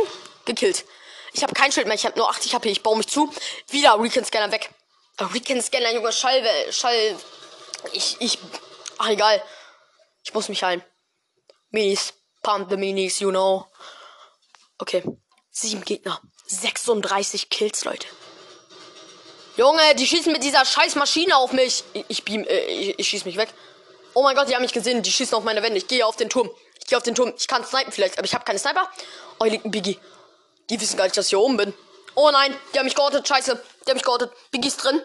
gekillt. 0.45 0.85
Ich 1.33 1.41
habe 1.41 1.53
kein 1.55 1.71
Schild 1.71 1.87
mehr. 1.87 1.95
Ich 1.95 2.05
habe 2.05 2.17
nur 2.17 2.29
80 2.29 2.53
HP. 2.53 2.69
Ich 2.69 2.83
baue 2.83 2.95
mich 2.95 3.07
zu. 3.07 3.33
Wieder 3.69 3.99
Recon 3.99 4.23
Scanner 4.23 4.51
weg. 4.51 4.69
Äh, 5.17 5.23
Recon 5.23 5.59
Scanner, 5.59 5.91
Junge, 5.91 6.13
Schall, 6.13 6.43
Schall. 6.71 7.17
Ich, 7.93 8.17
ich. 8.19 8.37
Ach, 8.99 9.09
egal. 9.09 9.43
Ich 10.23 10.35
muss 10.35 10.49
mich 10.49 10.61
heilen. 10.61 10.83
Minis. 11.71 12.13
Pump 12.43 12.69
the 12.69 12.77
Minis, 12.77 13.19
you 13.19 13.31
know. 13.31 13.65
Okay. 14.79 15.03
Sieben 15.51 15.83
Gegner. 15.83 16.21
36 16.47 17.49
Kills, 17.49 17.85
Leute. 17.85 18.07
Junge, 19.55 19.95
die 19.95 20.07
schießen 20.07 20.31
mit 20.31 20.43
dieser 20.43 20.65
scheiß 20.65 20.95
Maschine 20.95 21.37
auf 21.37 21.53
mich. 21.53 21.83
Ich, 21.93 22.05
ich 22.07 22.25
beam, 22.25 22.43
äh, 22.43 22.65
ich, 22.65 22.99
ich 22.99 23.07
schieß 23.07 23.25
mich 23.25 23.37
weg. 23.37 23.49
Oh 24.15 24.23
mein 24.23 24.35
Gott, 24.35 24.49
die 24.49 24.55
haben 24.55 24.63
mich 24.63 24.73
gesehen. 24.73 25.03
Die 25.03 25.11
schießen 25.11 25.35
auf 25.35 25.43
meine 25.43 25.61
Wände. 25.61 25.77
Ich 25.77 25.87
gehe 25.87 26.05
auf 26.05 26.15
den 26.15 26.29
Turm. 26.29 26.49
Ich 26.79 26.87
gehe 26.87 26.97
auf 26.97 27.03
den 27.03 27.15
Turm. 27.15 27.33
Ich 27.37 27.47
kann 27.47 27.63
snipen 27.63 27.91
vielleicht, 27.91 28.17
aber 28.17 28.25
ich 28.25 28.33
habe 28.33 28.45
keine 28.45 28.59
Sniper. 28.59 28.89
Oh, 29.39 29.43
hier 29.45 29.51
liegt 29.51 29.65
ein 29.65 29.71
Biggie. 29.71 29.99
Die 30.69 30.81
wissen 30.81 30.97
gar 30.97 31.03
nicht, 31.03 31.15
dass 31.17 31.25
ich 31.25 31.29
hier 31.29 31.39
oben 31.39 31.57
bin. 31.57 31.73
Oh 32.15 32.29
nein, 32.31 32.55
die 32.73 32.79
haben 32.79 32.85
mich 32.85 32.95
geortet. 32.95 33.27
Scheiße. 33.27 33.63
Die 33.85 33.89
haben 33.89 33.97
mich 33.97 34.03
geortet. 34.03 34.31
Biggie 34.51 34.67
ist 34.67 34.83
drin. 34.83 35.01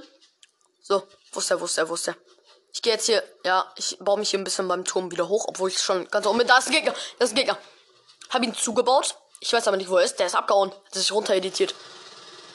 So, 0.83 1.07
wo 1.33 1.41
ist 1.41 1.51
der, 1.51 1.61
wo 1.61 1.95
ist 1.95 2.07
der? 2.07 2.17
Ich 2.73 2.83
gehe 2.83 2.93
jetzt 2.93 3.07
hier, 3.07 3.23
ja, 3.45 3.71
ich 3.77 3.99
baue 3.99 4.19
mich 4.19 4.31
hier 4.31 4.39
ein 4.39 4.45
bisschen 4.45 4.69
beim 4.69 4.85
Turm 4.85 5.11
wieder 5.11 5.29
hoch, 5.29 5.47
obwohl 5.49 5.71
ich 5.71 5.79
schon 5.79 6.07
ganz 6.09 6.27
oben 6.27 6.39
bin. 6.39 6.47
Da 6.47 6.59
ist 6.59 6.69
ein 6.69 6.73
Gegner. 6.73 6.95
Da 7.19 7.25
ist 7.25 7.33
ein 7.33 7.37
Gegner. 7.37 7.59
Hab 8.31 8.43
ihn 8.43 8.55
zugebaut. 8.55 9.17
Ich 9.40 9.52
weiß 9.52 9.68
aber 9.68 9.76
nicht, 9.76 9.90
wo 9.90 9.97
er 9.97 10.04
ist. 10.04 10.16
Der 10.16 10.26
ist 10.26 10.35
abgehauen. 10.35 10.73
Hat 10.73 10.95
sich 10.95 11.12
runter 11.12 11.35
editiert. 11.35 11.75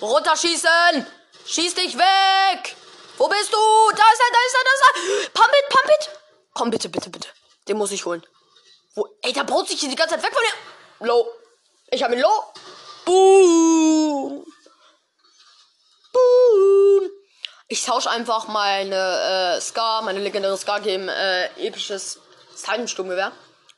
Runterschießen! 0.02 1.08
Schieß 1.46 1.76
dich 1.76 1.98
weg! 1.98 2.76
Wo 3.18 3.28
bist 3.28 3.54
du? 3.54 3.58
Da 3.92 4.04
ist 4.12 4.22
er, 4.22 4.32
da 4.32 4.40
ist 4.48 4.56
er, 4.56 4.64
da 4.64 4.72
ist 4.74 4.84
er! 4.86 5.30
Pump 5.30 5.54
it, 5.54 5.70
pump 5.70 5.90
it! 5.90 6.10
Komm 6.54 6.70
bitte, 6.72 6.90
bitte, 6.90 7.10
bitte. 7.10 7.30
Den 7.68 7.78
muss 7.78 7.92
ich 7.92 8.06
holen. 8.06 8.26
Wo? 8.96 9.08
Ey, 9.22 9.34
der 9.34 9.44
baut 9.44 9.68
sich 9.68 9.80
hier 9.80 9.90
die 9.90 9.96
ganze 9.96 10.16
Zeit 10.16 10.24
weg 10.24 10.34
von 10.34 10.44
mir. 10.44 11.08
Low. 11.08 11.28
Ich 11.90 12.04
hab 12.04 12.12
ihn 12.12 12.20
low. 12.20 12.44
Boom. 13.06 14.46
Boom. 16.12 17.10
Ich 17.68 17.86
tausche 17.86 18.10
einfach 18.10 18.48
meine 18.48 19.56
äh, 19.58 19.62
Scar, 19.62 20.02
meine 20.02 20.20
legendäre 20.20 20.58
Scar 20.58 20.82
gegen 20.82 21.08
äh, 21.08 21.46
episches 21.66 22.20
Sturmgewehr. 22.86 23.32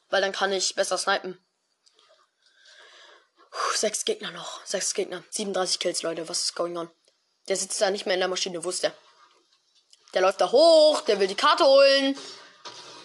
Weil 0.10 0.22
dann 0.22 0.32
kann 0.32 0.52
ich 0.52 0.76
besser 0.76 0.98
snipen. 0.98 1.45
Puh, 3.56 3.78
sechs 3.78 4.04
Gegner 4.04 4.32
noch. 4.32 4.66
Sechs 4.66 4.94
Gegner. 4.94 5.24
37 5.30 5.80
Kills, 5.80 6.02
Leute. 6.04 6.28
Was 6.28 6.42
ist 6.42 6.56
going 6.56 6.76
on? 6.78 6.90
Der 7.48 7.56
sitzt 7.56 7.80
da 7.80 7.90
nicht 7.90 8.06
mehr 8.06 8.16
in 8.16 8.20
der 8.20 8.28
Maschine. 8.28 8.64
Wo 8.64 8.70
ist 8.70 8.84
der? 8.84 8.94
Läuft 10.14 10.42
da 10.42 10.52
hoch. 10.52 11.02
Der 11.02 11.20
will 11.20 11.28
die 11.28 11.36
Karte 11.36 11.66
holen. 11.66 12.18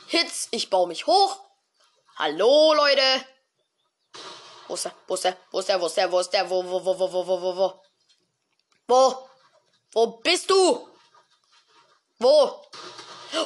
Hits. 0.08 0.48
Ich 0.50 0.70
baue 0.70 0.88
mich 0.88 1.06
hoch. 1.06 1.38
Hallo, 2.16 2.74
Leute. 2.74 3.24
Wo 4.66 4.74
ist 4.74 4.84
der? 4.84 4.94
Wo 5.06 5.14
ist 5.14 5.24
der? 5.24 5.36
Wo 5.50 5.58
ist 5.60 5.68
der? 5.68 5.80
Wo 5.80 5.86
ist 5.86 5.96
der? 5.96 6.12
Wo 6.12 6.20
ist 6.20 6.30
der? 6.30 6.50
Wo, 6.50 6.64
wo, 6.64 6.84
wo, 6.84 6.98
wo, 6.98 7.12
wo, 7.12 7.26
wo, 7.26 7.42
wo, 7.42 7.56
wo? 7.56 7.82
Wo? 8.88 9.28
Wo 9.92 10.06
bist 10.18 10.50
du? 10.50 10.88
Wo? 12.18 12.64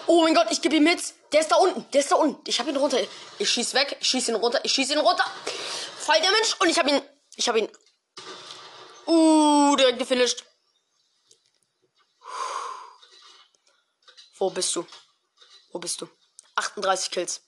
Oh 0.06 0.22
mein 0.22 0.34
Gott, 0.34 0.48
ich 0.50 0.60
gebe 0.60 0.76
ihm 0.76 0.86
Hits. 0.86 1.14
Der 1.32 1.40
ist 1.40 1.50
da 1.50 1.56
unten. 1.56 1.86
Der 1.92 2.00
ist 2.00 2.10
da 2.10 2.16
unten. 2.16 2.40
Ich 2.46 2.58
hab 2.58 2.66
ihn 2.66 2.76
runter. 2.76 2.98
Ich 3.38 3.50
schieß 3.50 3.74
weg. 3.74 3.96
Ich 4.00 4.08
schieß 4.08 4.28
ihn 4.28 4.36
runter. 4.36 4.60
Ich 4.62 4.72
schieß 4.72 4.90
ihn 4.90 4.98
runter. 4.98 5.24
Fall 6.04 6.20
der 6.20 6.30
Mensch. 6.30 6.54
Und 6.60 6.68
ich 6.68 6.78
hab 6.78 6.86
ihn. 6.86 7.02
Ich 7.36 7.48
hab 7.48 7.56
ihn. 7.56 7.68
Uh, 9.06 9.76
direkt 9.76 9.98
gefinisht. 9.98 10.44
Wo 14.36 14.50
bist 14.50 14.74
du? 14.76 14.86
Wo 15.72 15.78
bist 15.78 16.00
du? 16.00 16.08
38 16.56 17.10
Kills. 17.10 17.42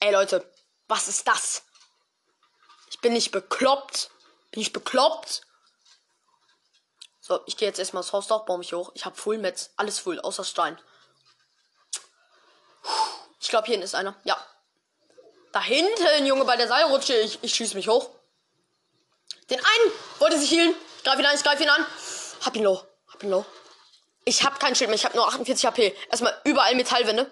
Ey 0.00 0.12
Leute, 0.12 0.50
was 0.88 1.08
ist 1.08 1.26
das? 1.26 1.62
Ich 2.90 3.00
bin 3.00 3.12
nicht 3.12 3.30
bekloppt. 3.30 4.10
Bin 4.50 4.62
ich 4.62 4.72
bekloppt? 4.72 5.42
So, 7.20 7.42
ich 7.46 7.56
gehe 7.56 7.68
jetzt 7.68 7.78
erstmal 7.78 8.02
ins 8.02 8.12
Haus 8.12 8.26
doch, 8.26 8.44
baue 8.44 8.58
mich 8.58 8.72
hoch. 8.72 8.90
Ich 8.94 9.04
habe 9.04 9.16
Full 9.16 9.38
Metz. 9.38 9.70
Alles 9.76 9.98
full, 9.98 10.18
außer 10.20 10.44
Stein. 10.44 10.80
Ich 13.40 13.48
glaube, 13.48 13.66
hier 13.66 13.82
ist 13.82 13.94
einer. 13.94 14.18
Ja. 14.24 14.36
Da 15.52 15.62
hinten, 15.62 16.26
Junge, 16.26 16.44
bei 16.44 16.56
der 16.56 16.68
Seilrutsche. 16.68 17.14
Ich, 17.14 17.38
ich 17.42 17.54
schieße 17.54 17.74
mich 17.74 17.88
hoch. 17.88 18.10
Den 19.48 19.58
einen 19.58 19.92
wollte 20.18 20.38
sich 20.38 20.50
healen. 20.50 20.74
Ich 20.98 21.04
greife 21.04 21.20
ihn 21.20 21.26
an, 21.26 21.34
ich 21.34 21.42
greife 21.42 21.62
ihn 21.62 21.68
an. 21.68 21.86
Hab 22.44 22.56
ihn 22.56 22.62
low. 22.62 22.80
Hab 23.12 23.22
ihn 23.22 23.30
low. 23.30 23.44
Ich 24.24 24.44
hab 24.44 24.60
kein 24.60 24.76
Schild 24.76 24.90
mehr. 24.90 24.96
Ich 24.96 25.04
hab 25.04 25.14
nur 25.14 25.26
48 25.26 25.66
HP. 25.66 25.96
Erstmal 26.10 26.40
überall 26.44 26.74
Metallwände. 26.74 27.30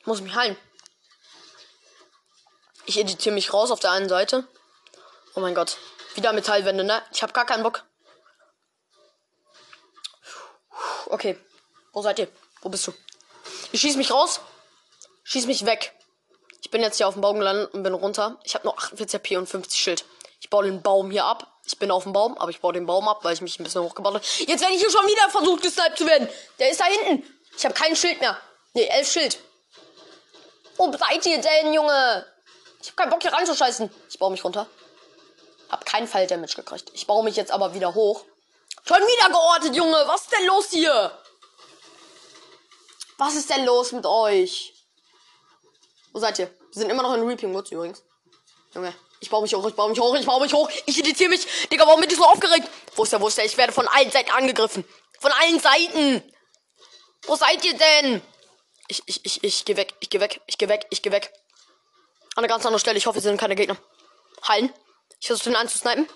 Ich 0.00 0.06
muss 0.06 0.20
mich 0.20 0.34
heilen. 0.34 0.56
Ich 2.86 2.98
editiere 2.98 3.34
mich 3.34 3.52
raus 3.52 3.70
auf 3.70 3.80
der 3.80 3.92
einen 3.92 4.08
Seite. 4.08 4.46
Oh 5.34 5.40
mein 5.40 5.54
Gott. 5.54 5.76
Wieder 6.14 6.32
Metallwände, 6.32 6.82
ne? 6.82 7.02
Ich 7.12 7.22
hab 7.22 7.34
gar 7.34 7.46
keinen 7.46 7.62
Bock. 7.62 7.84
Okay. 11.06 11.38
Wo 11.92 12.02
seid 12.02 12.18
ihr? 12.18 12.28
Wo 12.62 12.68
bist 12.68 12.86
du? 12.86 12.92
Ich 13.72 13.80
schieß 13.80 13.96
mich 13.96 14.10
raus. 14.10 14.40
Schieß 15.24 15.46
mich 15.46 15.64
weg. 15.64 15.92
Ich 16.66 16.70
bin 16.72 16.82
jetzt 16.82 16.96
hier 16.96 17.06
auf 17.06 17.14
dem 17.14 17.20
Baum 17.20 17.38
gelandet 17.38 17.72
und 17.74 17.84
bin 17.84 17.94
runter. 17.94 18.40
Ich 18.42 18.56
habe 18.56 18.66
nur 18.66 18.76
48 18.76 19.20
HP 19.20 19.36
und 19.36 19.48
50 19.48 19.80
Schild. 19.80 20.04
Ich 20.40 20.50
baue 20.50 20.64
den 20.64 20.82
Baum 20.82 21.12
hier 21.12 21.24
ab. 21.24 21.46
Ich 21.64 21.78
bin 21.78 21.92
auf 21.92 22.02
dem 22.02 22.12
Baum, 22.12 22.36
aber 22.38 22.50
ich 22.50 22.60
baue 22.60 22.72
den 22.72 22.86
Baum 22.86 23.06
ab, 23.06 23.20
weil 23.22 23.34
ich 23.34 23.40
mich 23.40 23.60
ein 23.60 23.62
bisschen 23.62 23.82
hochgebaut 23.82 24.14
habe. 24.14 24.24
Jetzt 24.24 24.62
werde 24.62 24.74
ich 24.74 24.80
hier 24.80 24.90
schon 24.90 25.06
wieder 25.06 25.30
versucht, 25.30 25.62
gesniped 25.62 25.96
zu 25.96 26.04
werden. 26.08 26.28
Der 26.58 26.72
ist 26.72 26.80
da 26.80 26.86
hinten. 26.86 27.24
Ich 27.56 27.64
habe 27.64 27.72
kein 27.72 27.94
Schild 27.94 28.18
mehr. 28.18 28.36
Nee, 28.74 28.82
elf 28.86 29.08
Schild. 29.08 29.38
Wo 30.76 30.90
seid 30.90 31.24
ihr 31.26 31.40
denn, 31.40 31.72
Junge? 31.72 32.26
Ich 32.82 32.88
habe 32.88 32.96
keinen 32.96 33.10
Bock 33.10 33.22
hier 33.22 33.32
ranzuscheißen. 33.32 33.88
Ich 34.10 34.18
baue 34.18 34.32
mich 34.32 34.42
runter. 34.42 34.66
Hab 35.70 35.86
keinen 35.86 36.08
Fall 36.08 36.26
Damage 36.26 36.56
gekriegt. 36.56 36.90
Ich 36.94 37.06
baue 37.06 37.22
mich 37.22 37.36
jetzt 37.36 37.52
aber 37.52 37.74
wieder 37.74 37.94
hoch. 37.94 38.24
Schon 38.84 38.98
wieder 38.98 39.28
geortet, 39.28 39.76
Junge. 39.76 40.02
Was 40.08 40.22
ist 40.22 40.32
denn 40.32 40.46
los 40.48 40.66
hier? 40.70 41.16
Was 43.18 43.36
ist 43.36 43.50
denn 43.50 43.64
los 43.64 43.92
mit 43.92 44.04
euch? 44.04 44.72
Wo 46.12 46.18
seid 46.18 46.38
ihr? 46.40 46.50
Wir 46.76 46.82
sind 46.82 46.90
immer 46.90 47.02
noch 47.02 47.14
in 47.14 47.26
Reaping 47.26 47.54
Woods 47.54 47.72
übrigens. 47.72 48.02
Junge, 48.74 48.94
ich 49.20 49.30
baue 49.30 49.40
mich 49.40 49.54
hoch, 49.54 49.66
ich 49.66 49.74
baue 49.74 49.88
mich 49.88 49.98
hoch, 49.98 50.14
ich 50.14 50.26
baue 50.26 50.42
mich 50.42 50.52
hoch. 50.52 50.68
Ich 50.84 50.98
editiere 50.98 51.30
mich. 51.30 51.46
Digga, 51.72 51.86
warum 51.86 52.02
bin 52.02 52.10
ich 52.10 52.16
so 52.16 52.24
aufgeregt? 52.26 52.68
Wo 52.94 53.04
ist 53.04 53.12
der, 53.14 53.20
wo 53.22 53.28
ist 53.28 53.38
der? 53.38 53.46
Ich 53.46 53.56
werde 53.56 53.72
von 53.72 53.88
allen 53.88 54.10
Seiten 54.10 54.30
angegriffen. 54.30 54.84
Von 55.18 55.32
allen 55.32 55.58
Seiten. 55.58 56.22
Wo 57.22 57.34
seid 57.34 57.64
ihr 57.64 57.78
denn? 57.78 58.20
Ich, 58.88 59.02
ich, 59.06 59.24
ich, 59.24 59.42
ich 59.42 59.64
geh 59.64 59.78
weg, 59.78 59.94
ich 60.00 60.10
geh 60.10 60.20
weg, 60.20 60.42
ich 60.46 60.58
geh 60.58 60.68
weg, 60.68 60.86
ich 60.90 61.00
geh 61.00 61.10
weg. 61.10 61.32
An 62.34 62.44
einer 62.44 62.48
ganz 62.48 62.66
anderen 62.66 62.80
Stelle. 62.80 62.98
Ich 62.98 63.06
hoffe, 63.06 63.20
es 63.20 63.24
sind 63.24 63.40
keine 63.40 63.56
Gegner. 63.56 63.78
Heilen. 64.46 64.70
Ich 65.18 65.28
versuche 65.28 65.48
den 65.48 65.56
anzusnipen. 65.56 66.06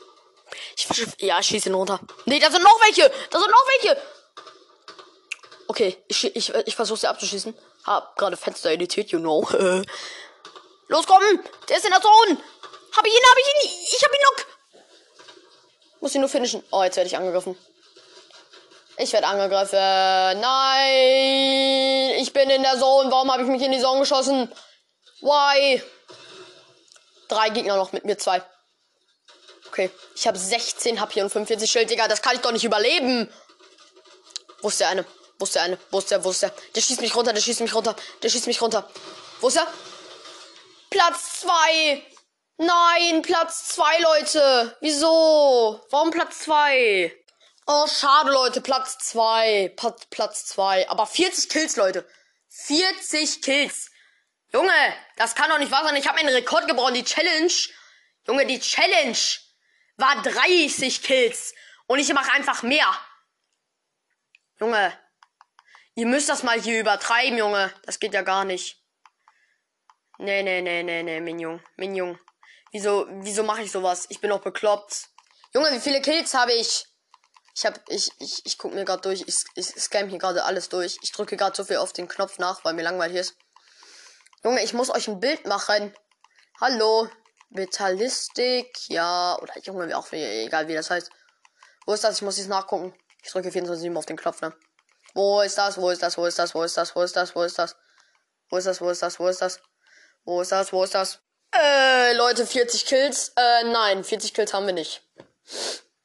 Ich, 0.76 1.22
ja, 1.22 1.40
ich 1.40 1.46
schieße 1.46 1.70
ihn 1.70 1.74
runter. 1.74 2.00
Nee, 2.26 2.38
da 2.38 2.50
sind 2.50 2.62
noch 2.62 2.78
welche. 2.82 3.10
Da 3.30 3.40
sind 3.40 3.50
noch 3.50 3.66
welche. 3.78 4.02
Okay, 5.68 5.96
ich, 6.06 6.36
ich, 6.36 6.52
ich 6.52 6.76
versuche 6.76 7.00
sie 7.00 7.06
abzuschießen. 7.06 7.56
Hab 7.84 8.14
gerade 8.16 8.36
Fenster 8.36 8.70
editiert, 8.70 9.10
you 9.10 9.20
know. 9.20 9.48
Los, 10.90 11.06
komm! 11.06 11.22
Der 11.68 11.76
ist 11.76 11.84
in 11.84 11.92
der 11.92 12.02
Zone! 12.02 12.36
Hab 12.96 13.06
ich 13.06 13.12
ihn, 13.12 13.22
hab 13.30 13.38
ich 13.38 13.46
ihn! 13.46 13.70
Ich 13.92 14.02
hab 14.02 14.12
ihn 14.12 14.20
noch! 14.22 14.44
Muss 16.00 16.14
ihn 16.16 16.20
nur 16.20 16.28
finishen. 16.28 16.64
Oh, 16.72 16.82
jetzt 16.82 16.96
werde 16.96 17.06
ich 17.06 17.16
angegriffen. 17.16 17.56
Ich 18.96 19.12
werde 19.12 19.28
angegriffen. 19.28 20.40
Nein! 20.40 22.18
Ich 22.20 22.32
bin 22.32 22.50
in 22.50 22.62
der 22.62 22.76
Zone. 22.76 23.08
Warum 23.08 23.30
habe 23.30 23.44
ich 23.44 23.48
mich 23.48 23.62
in 23.62 23.70
die 23.70 23.78
Zone 23.78 24.00
geschossen? 24.00 24.52
Why? 25.20 25.80
Drei 27.28 27.50
Gegner 27.50 27.76
noch 27.76 27.92
mit 27.92 28.04
mir, 28.04 28.18
zwei. 28.18 28.42
Okay, 29.68 29.92
ich 30.16 30.26
habe 30.26 30.36
16 30.36 31.00
HP 31.00 31.22
und 31.22 31.30
45 31.30 31.70
Schild, 31.70 31.88
Digga. 31.88 32.08
Das 32.08 32.20
kann 32.20 32.34
ich 32.34 32.40
doch 32.40 32.50
nicht 32.50 32.64
überleben. 32.64 33.32
Wo 34.60 34.68
ist 34.68 34.80
der 34.80 34.88
eine? 34.88 35.06
Wo 35.38 35.44
ist 35.44 35.54
der 35.54 35.62
eine? 35.62 35.78
Wo 35.92 35.98
ist 36.00 36.10
der? 36.10 36.24
Wo 36.24 36.30
ist 36.30 36.42
der? 36.42 36.52
Der 36.74 36.80
schießt 36.80 37.00
mich 37.00 37.14
runter, 37.14 37.32
der 37.32 37.40
schießt 37.40 37.60
mich 37.60 37.72
runter, 37.72 37.94
der 38.24 38.28
schießt 38.28 38.48
mich 38.48 38.60
runter. 38.60 38.90
Wo 39.40 39.46
ist 39.46 39.56
er? 39.56 39.68
Platz 40.90 41.40
2. 41.40 42.02
Nein, 42.58 43.22
Platz 43.22 43.68
2, 43.68 43.98
Leute. 44.00 44.76
Wieso? 44.80 45.80
Warum 45.90 46.10
Platz 46.10 46.40
2? 46.40 47.16
Oh, 47.66 47.86
schade, 47.86 48.30
Leute. 48.30 48.60
Platz 48.60 48.98
2. 48.98 49.74
Platz 50.10 50.46
2. 50.46 50.88
Aber 50.88 51.06
40 51.06 51.48
Kills, 51.48 51.76
Leute. 51.76 52.08
40 52.48 53.42
Kills. 53.42 53.90
Junge, 54.52 54.72
das 55.16 55.34
kann 55.34 55.48
doch 55.48 55.58
nicht 55.58 55.70
wahr 55.70 55.84
sein. 55.84 55.96
Ich 55.96 56.08
habe 56.08 56.18
einen 56.18 56.34
Rekord 56.34 56.66
gebrochen. 56.66 56.94
Die 56.94 57.04
Challenge. 57.04 57.52
Junge, 58.26 58.46
die 58.46 58.60
Challenge 58.60 59.18
war 59.96 60.20
30 60.22 61.02
Kills. 61.02 61.54
Und 61.86 62.00
ich 62.00 62.12
mache 62.12 62.32
einfach 62.32 62.62
mehr. 62.62 62.86
Junge, 64.58 64.92
Ihr 65.94 66.06
müsst 66.06 66.28
das 66.28 66.42
mal 66.42 66.60
hier 66.60 66.80
übertreiben, 66.80 67.36
Junge. 67.36 67.72
Das 67.84 67.98
geht 67.98 68.14
ja 68.14 68.22
gar 68.22 68.44
nicht. 68.44 68.79
Nee, 70.22 70.42
nee, 70.42 70.60
nee, 70.60 70.82
nee, 70.82 71.02
nee, 71.02 71.18
Minjung. 71.18 71.62
Minjung. 71.78 72.18
Wieso, 72.72 73.06
wieso 73.08 73.42
mache 73.42 73.62
ich 73.62 73.72
sowas? 73.72 74.04
Ich 74.10 74.20
bin 74.20 74.28
doch 74.28 74.42
bekloppt. 74.42 75.08
Junge, 75.54 75.72
wie 75.72 75.80
viele 75.80 76.02
Kills 76.02 76.34
habe 76.34 76.52
ich? 76.52 76.86
Ich 77.56 77.64
hab, 77.64 77.80
ich, 77.88 78.10
ich, 78.18 78.44
ich 78.44 78.58
guck 78.58 78.74
mir 78.74 78.84
gerade 78.84 79.00
durch. 79.00 79.24
Ich, 79.26 79.44
ich 79.54 79.66
scam 79.66 80.10
hier 80.10 80.18
gerade 80.18 80.44
alles 80.44 80.68
durch. 80.68 80.98
Ich 81.00 81.12
drücke 81.12 81.38
gerade 81.38 81.56
so 81.56 81.64
viel 81.64 81.78
auf 81.78 81.94
den 81.94 82.06
Knopf 82.06 82.38
nach, 82.38 82.62
weil 82.66 82.74
mir 82.74 82.82
langweilig 82.82 83.16
ist. 83.16 83.36
Junge, 84.44 84.62
ich 84.62 84.74
muss 84.74 84.90
euch 84.90 85.08
ein 85.08 85.20
Bild 85.20 85.46
machen. 85.46 85.94
Hallo. 86.60 87.08
Metallistik. 87.48 88.90
Ja. 88.90 89.38
Oder 89.40 89.58
Junge, 89.60 89.96
auch 89.96 90.12
egal 90.12 90.68
wie 90.68 90.74
das 90.74 90.90
heißt. 90.90 91.10
Wo 91.86 91.94
ist 91.94 92.04
das? 92.04 92.16
Ich 92.16 92.22
muss 92.22 92.36
jetzt 92.36 92.48
nachgucken. 92.48 92.94
Ich 93.24 93.30
drücke 93.30 93.50
24 93.50 93.96
auf 93.96 94.04
den 94.04 94.18
Knopf, 94.18 94.42
ne? 94.42 94.54
Wo 95.14 95.40
ist 95.40 95.56
das? 95.56 95.78
Wo 95.78 95.88
ist 95.88 96.02
das? 96.02 96.18
Wo 96.18 96.26
ist 96.26 96.38
das? 96.38 96.54
Wo 96.54 96.62
ist 96.62 96.76
das? 96.76 96.94
Wo 96.94 97.02
ist 97.02 97.16
das? 97.16 97.34
Wo 97.34 97.42
ist 97.42 97.58
das? 97.58 97.76
Wo 98.50 98.58
ist 98.58 98.66
das? 98.66 98.80
Wo 98.82 98.90
ist 98.90 99.02
das? 99.02 99.18
Wo 99.18 99.26
ist 99.26 99.40
das? 99.40 99.60
Wo 100.24 100.40
ist 100.40 100.52
das? 100.52 100.72
Wo 100.72 100.84
ist 100.84 100.94
das? 100.94 101.20
Äh, 101.54 102.12
Leute, 102.14 102.46
40 102.46 102.86
Kills. 102.86 103.32
Äh, 103.36 103.64
nein, 103.64 104.04
40 104.04 104.34
Kills 104.34 104.54
haben 104.54 104.66
wir 104.66 104.72
nicht. 104.72 105.02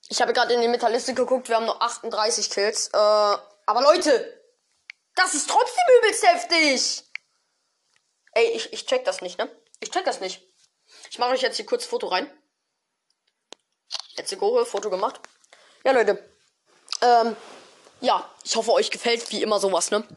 Ich 0.10 0.22
habe 0.22 0.34
gerade 0.34 0.54
in 0.54 0.62
die 0.62 0.68
Metallistik 0.68 1.16
geguckt, 1.16 1.50
wir 1.50 1.56
haben 1.56 1.66
nur 1.66 1.82
38 1.82 2.50
Kills. 2.50 2.88
Äh, 2.88 2.98
aber 2.98 3.82
Leute, 3.82 4.42
das 5.16 5.34
ist 5.34 5.50
trotzdem 5.50 5.84
übelst 6.00 6.28
heftig. 6.28 7.04
Ey, 8.34 8.52
ich, 8.52 8.74
ich 8.74 8.86
check 8.86 9.06
das 9.06 9.22
nicht, 9.22 9.38
ne? 9.38 9.50
Ich 9.80 9.92
check 9.92 10.06
das 10.06 10.20
nicht. 10.20 10.42
Ich 11.10 11.20
mache 11.20 11.32
euch 11.32 11.42
jetzt 11.42 11.56
hier 11.56 11.66
kurz 11.66 11.86
Foto 11.86 12.08
rein. 12.08 12.30
Jetzt 14.18 14.38
go, 14.38 14.64
Foto 14.66 14.90
gemacht. 14.90 15.20
Ja, 15.84 15.92
Leute. 15.92 16.24
Ähm, 17.02 17.36
ja, 18.02 18.30
ich 18.44 18.56
hoffe, 18.56 18.72
euch 18.72 18.92
gefällt 18.92 19.30
wie 19.32 19.42
immer 19.42 19.60
sowas, 19.60 19.92
ne? 19.92 20.08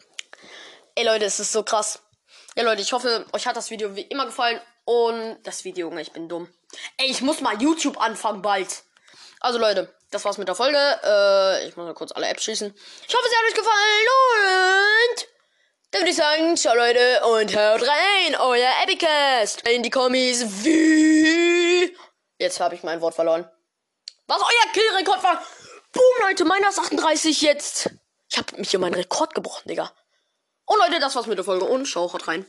Ey, 0.94 1.04
Leute, 1.04 1.24
es 1.24 1.38
ist 1.40 1.52
so 1.52 1.62
krass. 1.62 2.00
Ja, 2.58 2.64
Leute, 2.64 2.82
ich 2.82 2.92
hoffe, 2.92 3.24
euch 3.32 3.46
hat 3.46 3.54
das 3.54 3.70
Video 3.70 3.94
wie 3.94 4.00
immer 4.00 4.26
gefallen. 4.26 4.60
Und 4.84 5.38
das 5.44 5.62
Video, 5.62 5.88
Junge, 5.90 6.02
ich 6.02 6.10
bin 6.10 6.28
dumm. 6.28 6.52
Ey, 6.96 7.08
ich 7.08 7.20
muss 7.20 7.40
mal 7.40 7.62
YouTube 7.62 8.00
anfangen 8.00 8.42
bald. 8.42 8.82
Also, 9.38 9.60
Leute, 9.60 9.94
das 10.10 10.24
war's 10.24 10.38
mit 10.38 10.48
der 10.48 10.56
Folge. 10.56 10.76
Äh, 10.76 11.68
ich 11.68 11.76
muss 11.76 11.86
mal 11.86 11.94
kurz 11.94 12.10
alle 12.10 12.26
Apps 12.26 12.42
schließen. 12.42 12.74
Ich 13.06 13.14
hoffe, 13.14 13.28
es 13.28 13.36
hat 13.36 13.44
euch 13.48 13.54
gefallen. 13.54 14.06
Und 15.12 15.28
dann 15.92 16.00
würde 16.00 16.10
ich 16.10 16.16
sagen, 16.16 16.56
ciao, 16.56 16.74
Leute. 16.74 17.24
Und 17.26 17.54
haut 17.56 17.82
rein. 17.88 18.34
Euer 18.40 18.72
Epicast. 18.82 19.68
In 19.68 19.84
die 19.84 19.90
Kommis. 19.90 20.64
Wie. 20.64 21.96
Jetzt 22.38 22.58
habe 22.58 22.74
ich 22.74 22.82
mein 22.82 23.00
Wort 23.00 23.14
verloren. 23.14 23.48
Was 24.26 24.42
euer 24.42 24.72
Killrekord 24.72 25.22
war. 25.22 25.40
Boom, 25.92 26.26
Leute, 26.26 26.44
meiner 26.44 26.70
ist 26.70 26.80
38 26.80 27.40
jetzt. 27.40 27.90
Ich 28.28 28.36
habe 28.36 28.56
mich 28.56 28.70
hier 28.70 28.80
meinen 28.80 28.94
Rekord 28.94 29.36
gebrochen, 29.36 29.68
Digga. 29.68 29.92
Und 30.68 30.78
Leute, 30.80 31.00
das 31.00 31.16
war's 31.16 31.26
mit 31.26 31.38
der 31.38 31.46
Folge 31.46 31.64
und 31.64 31.86
schau, 31.86 32.12
haut 32.12 32.28
rein. 32.28 32.46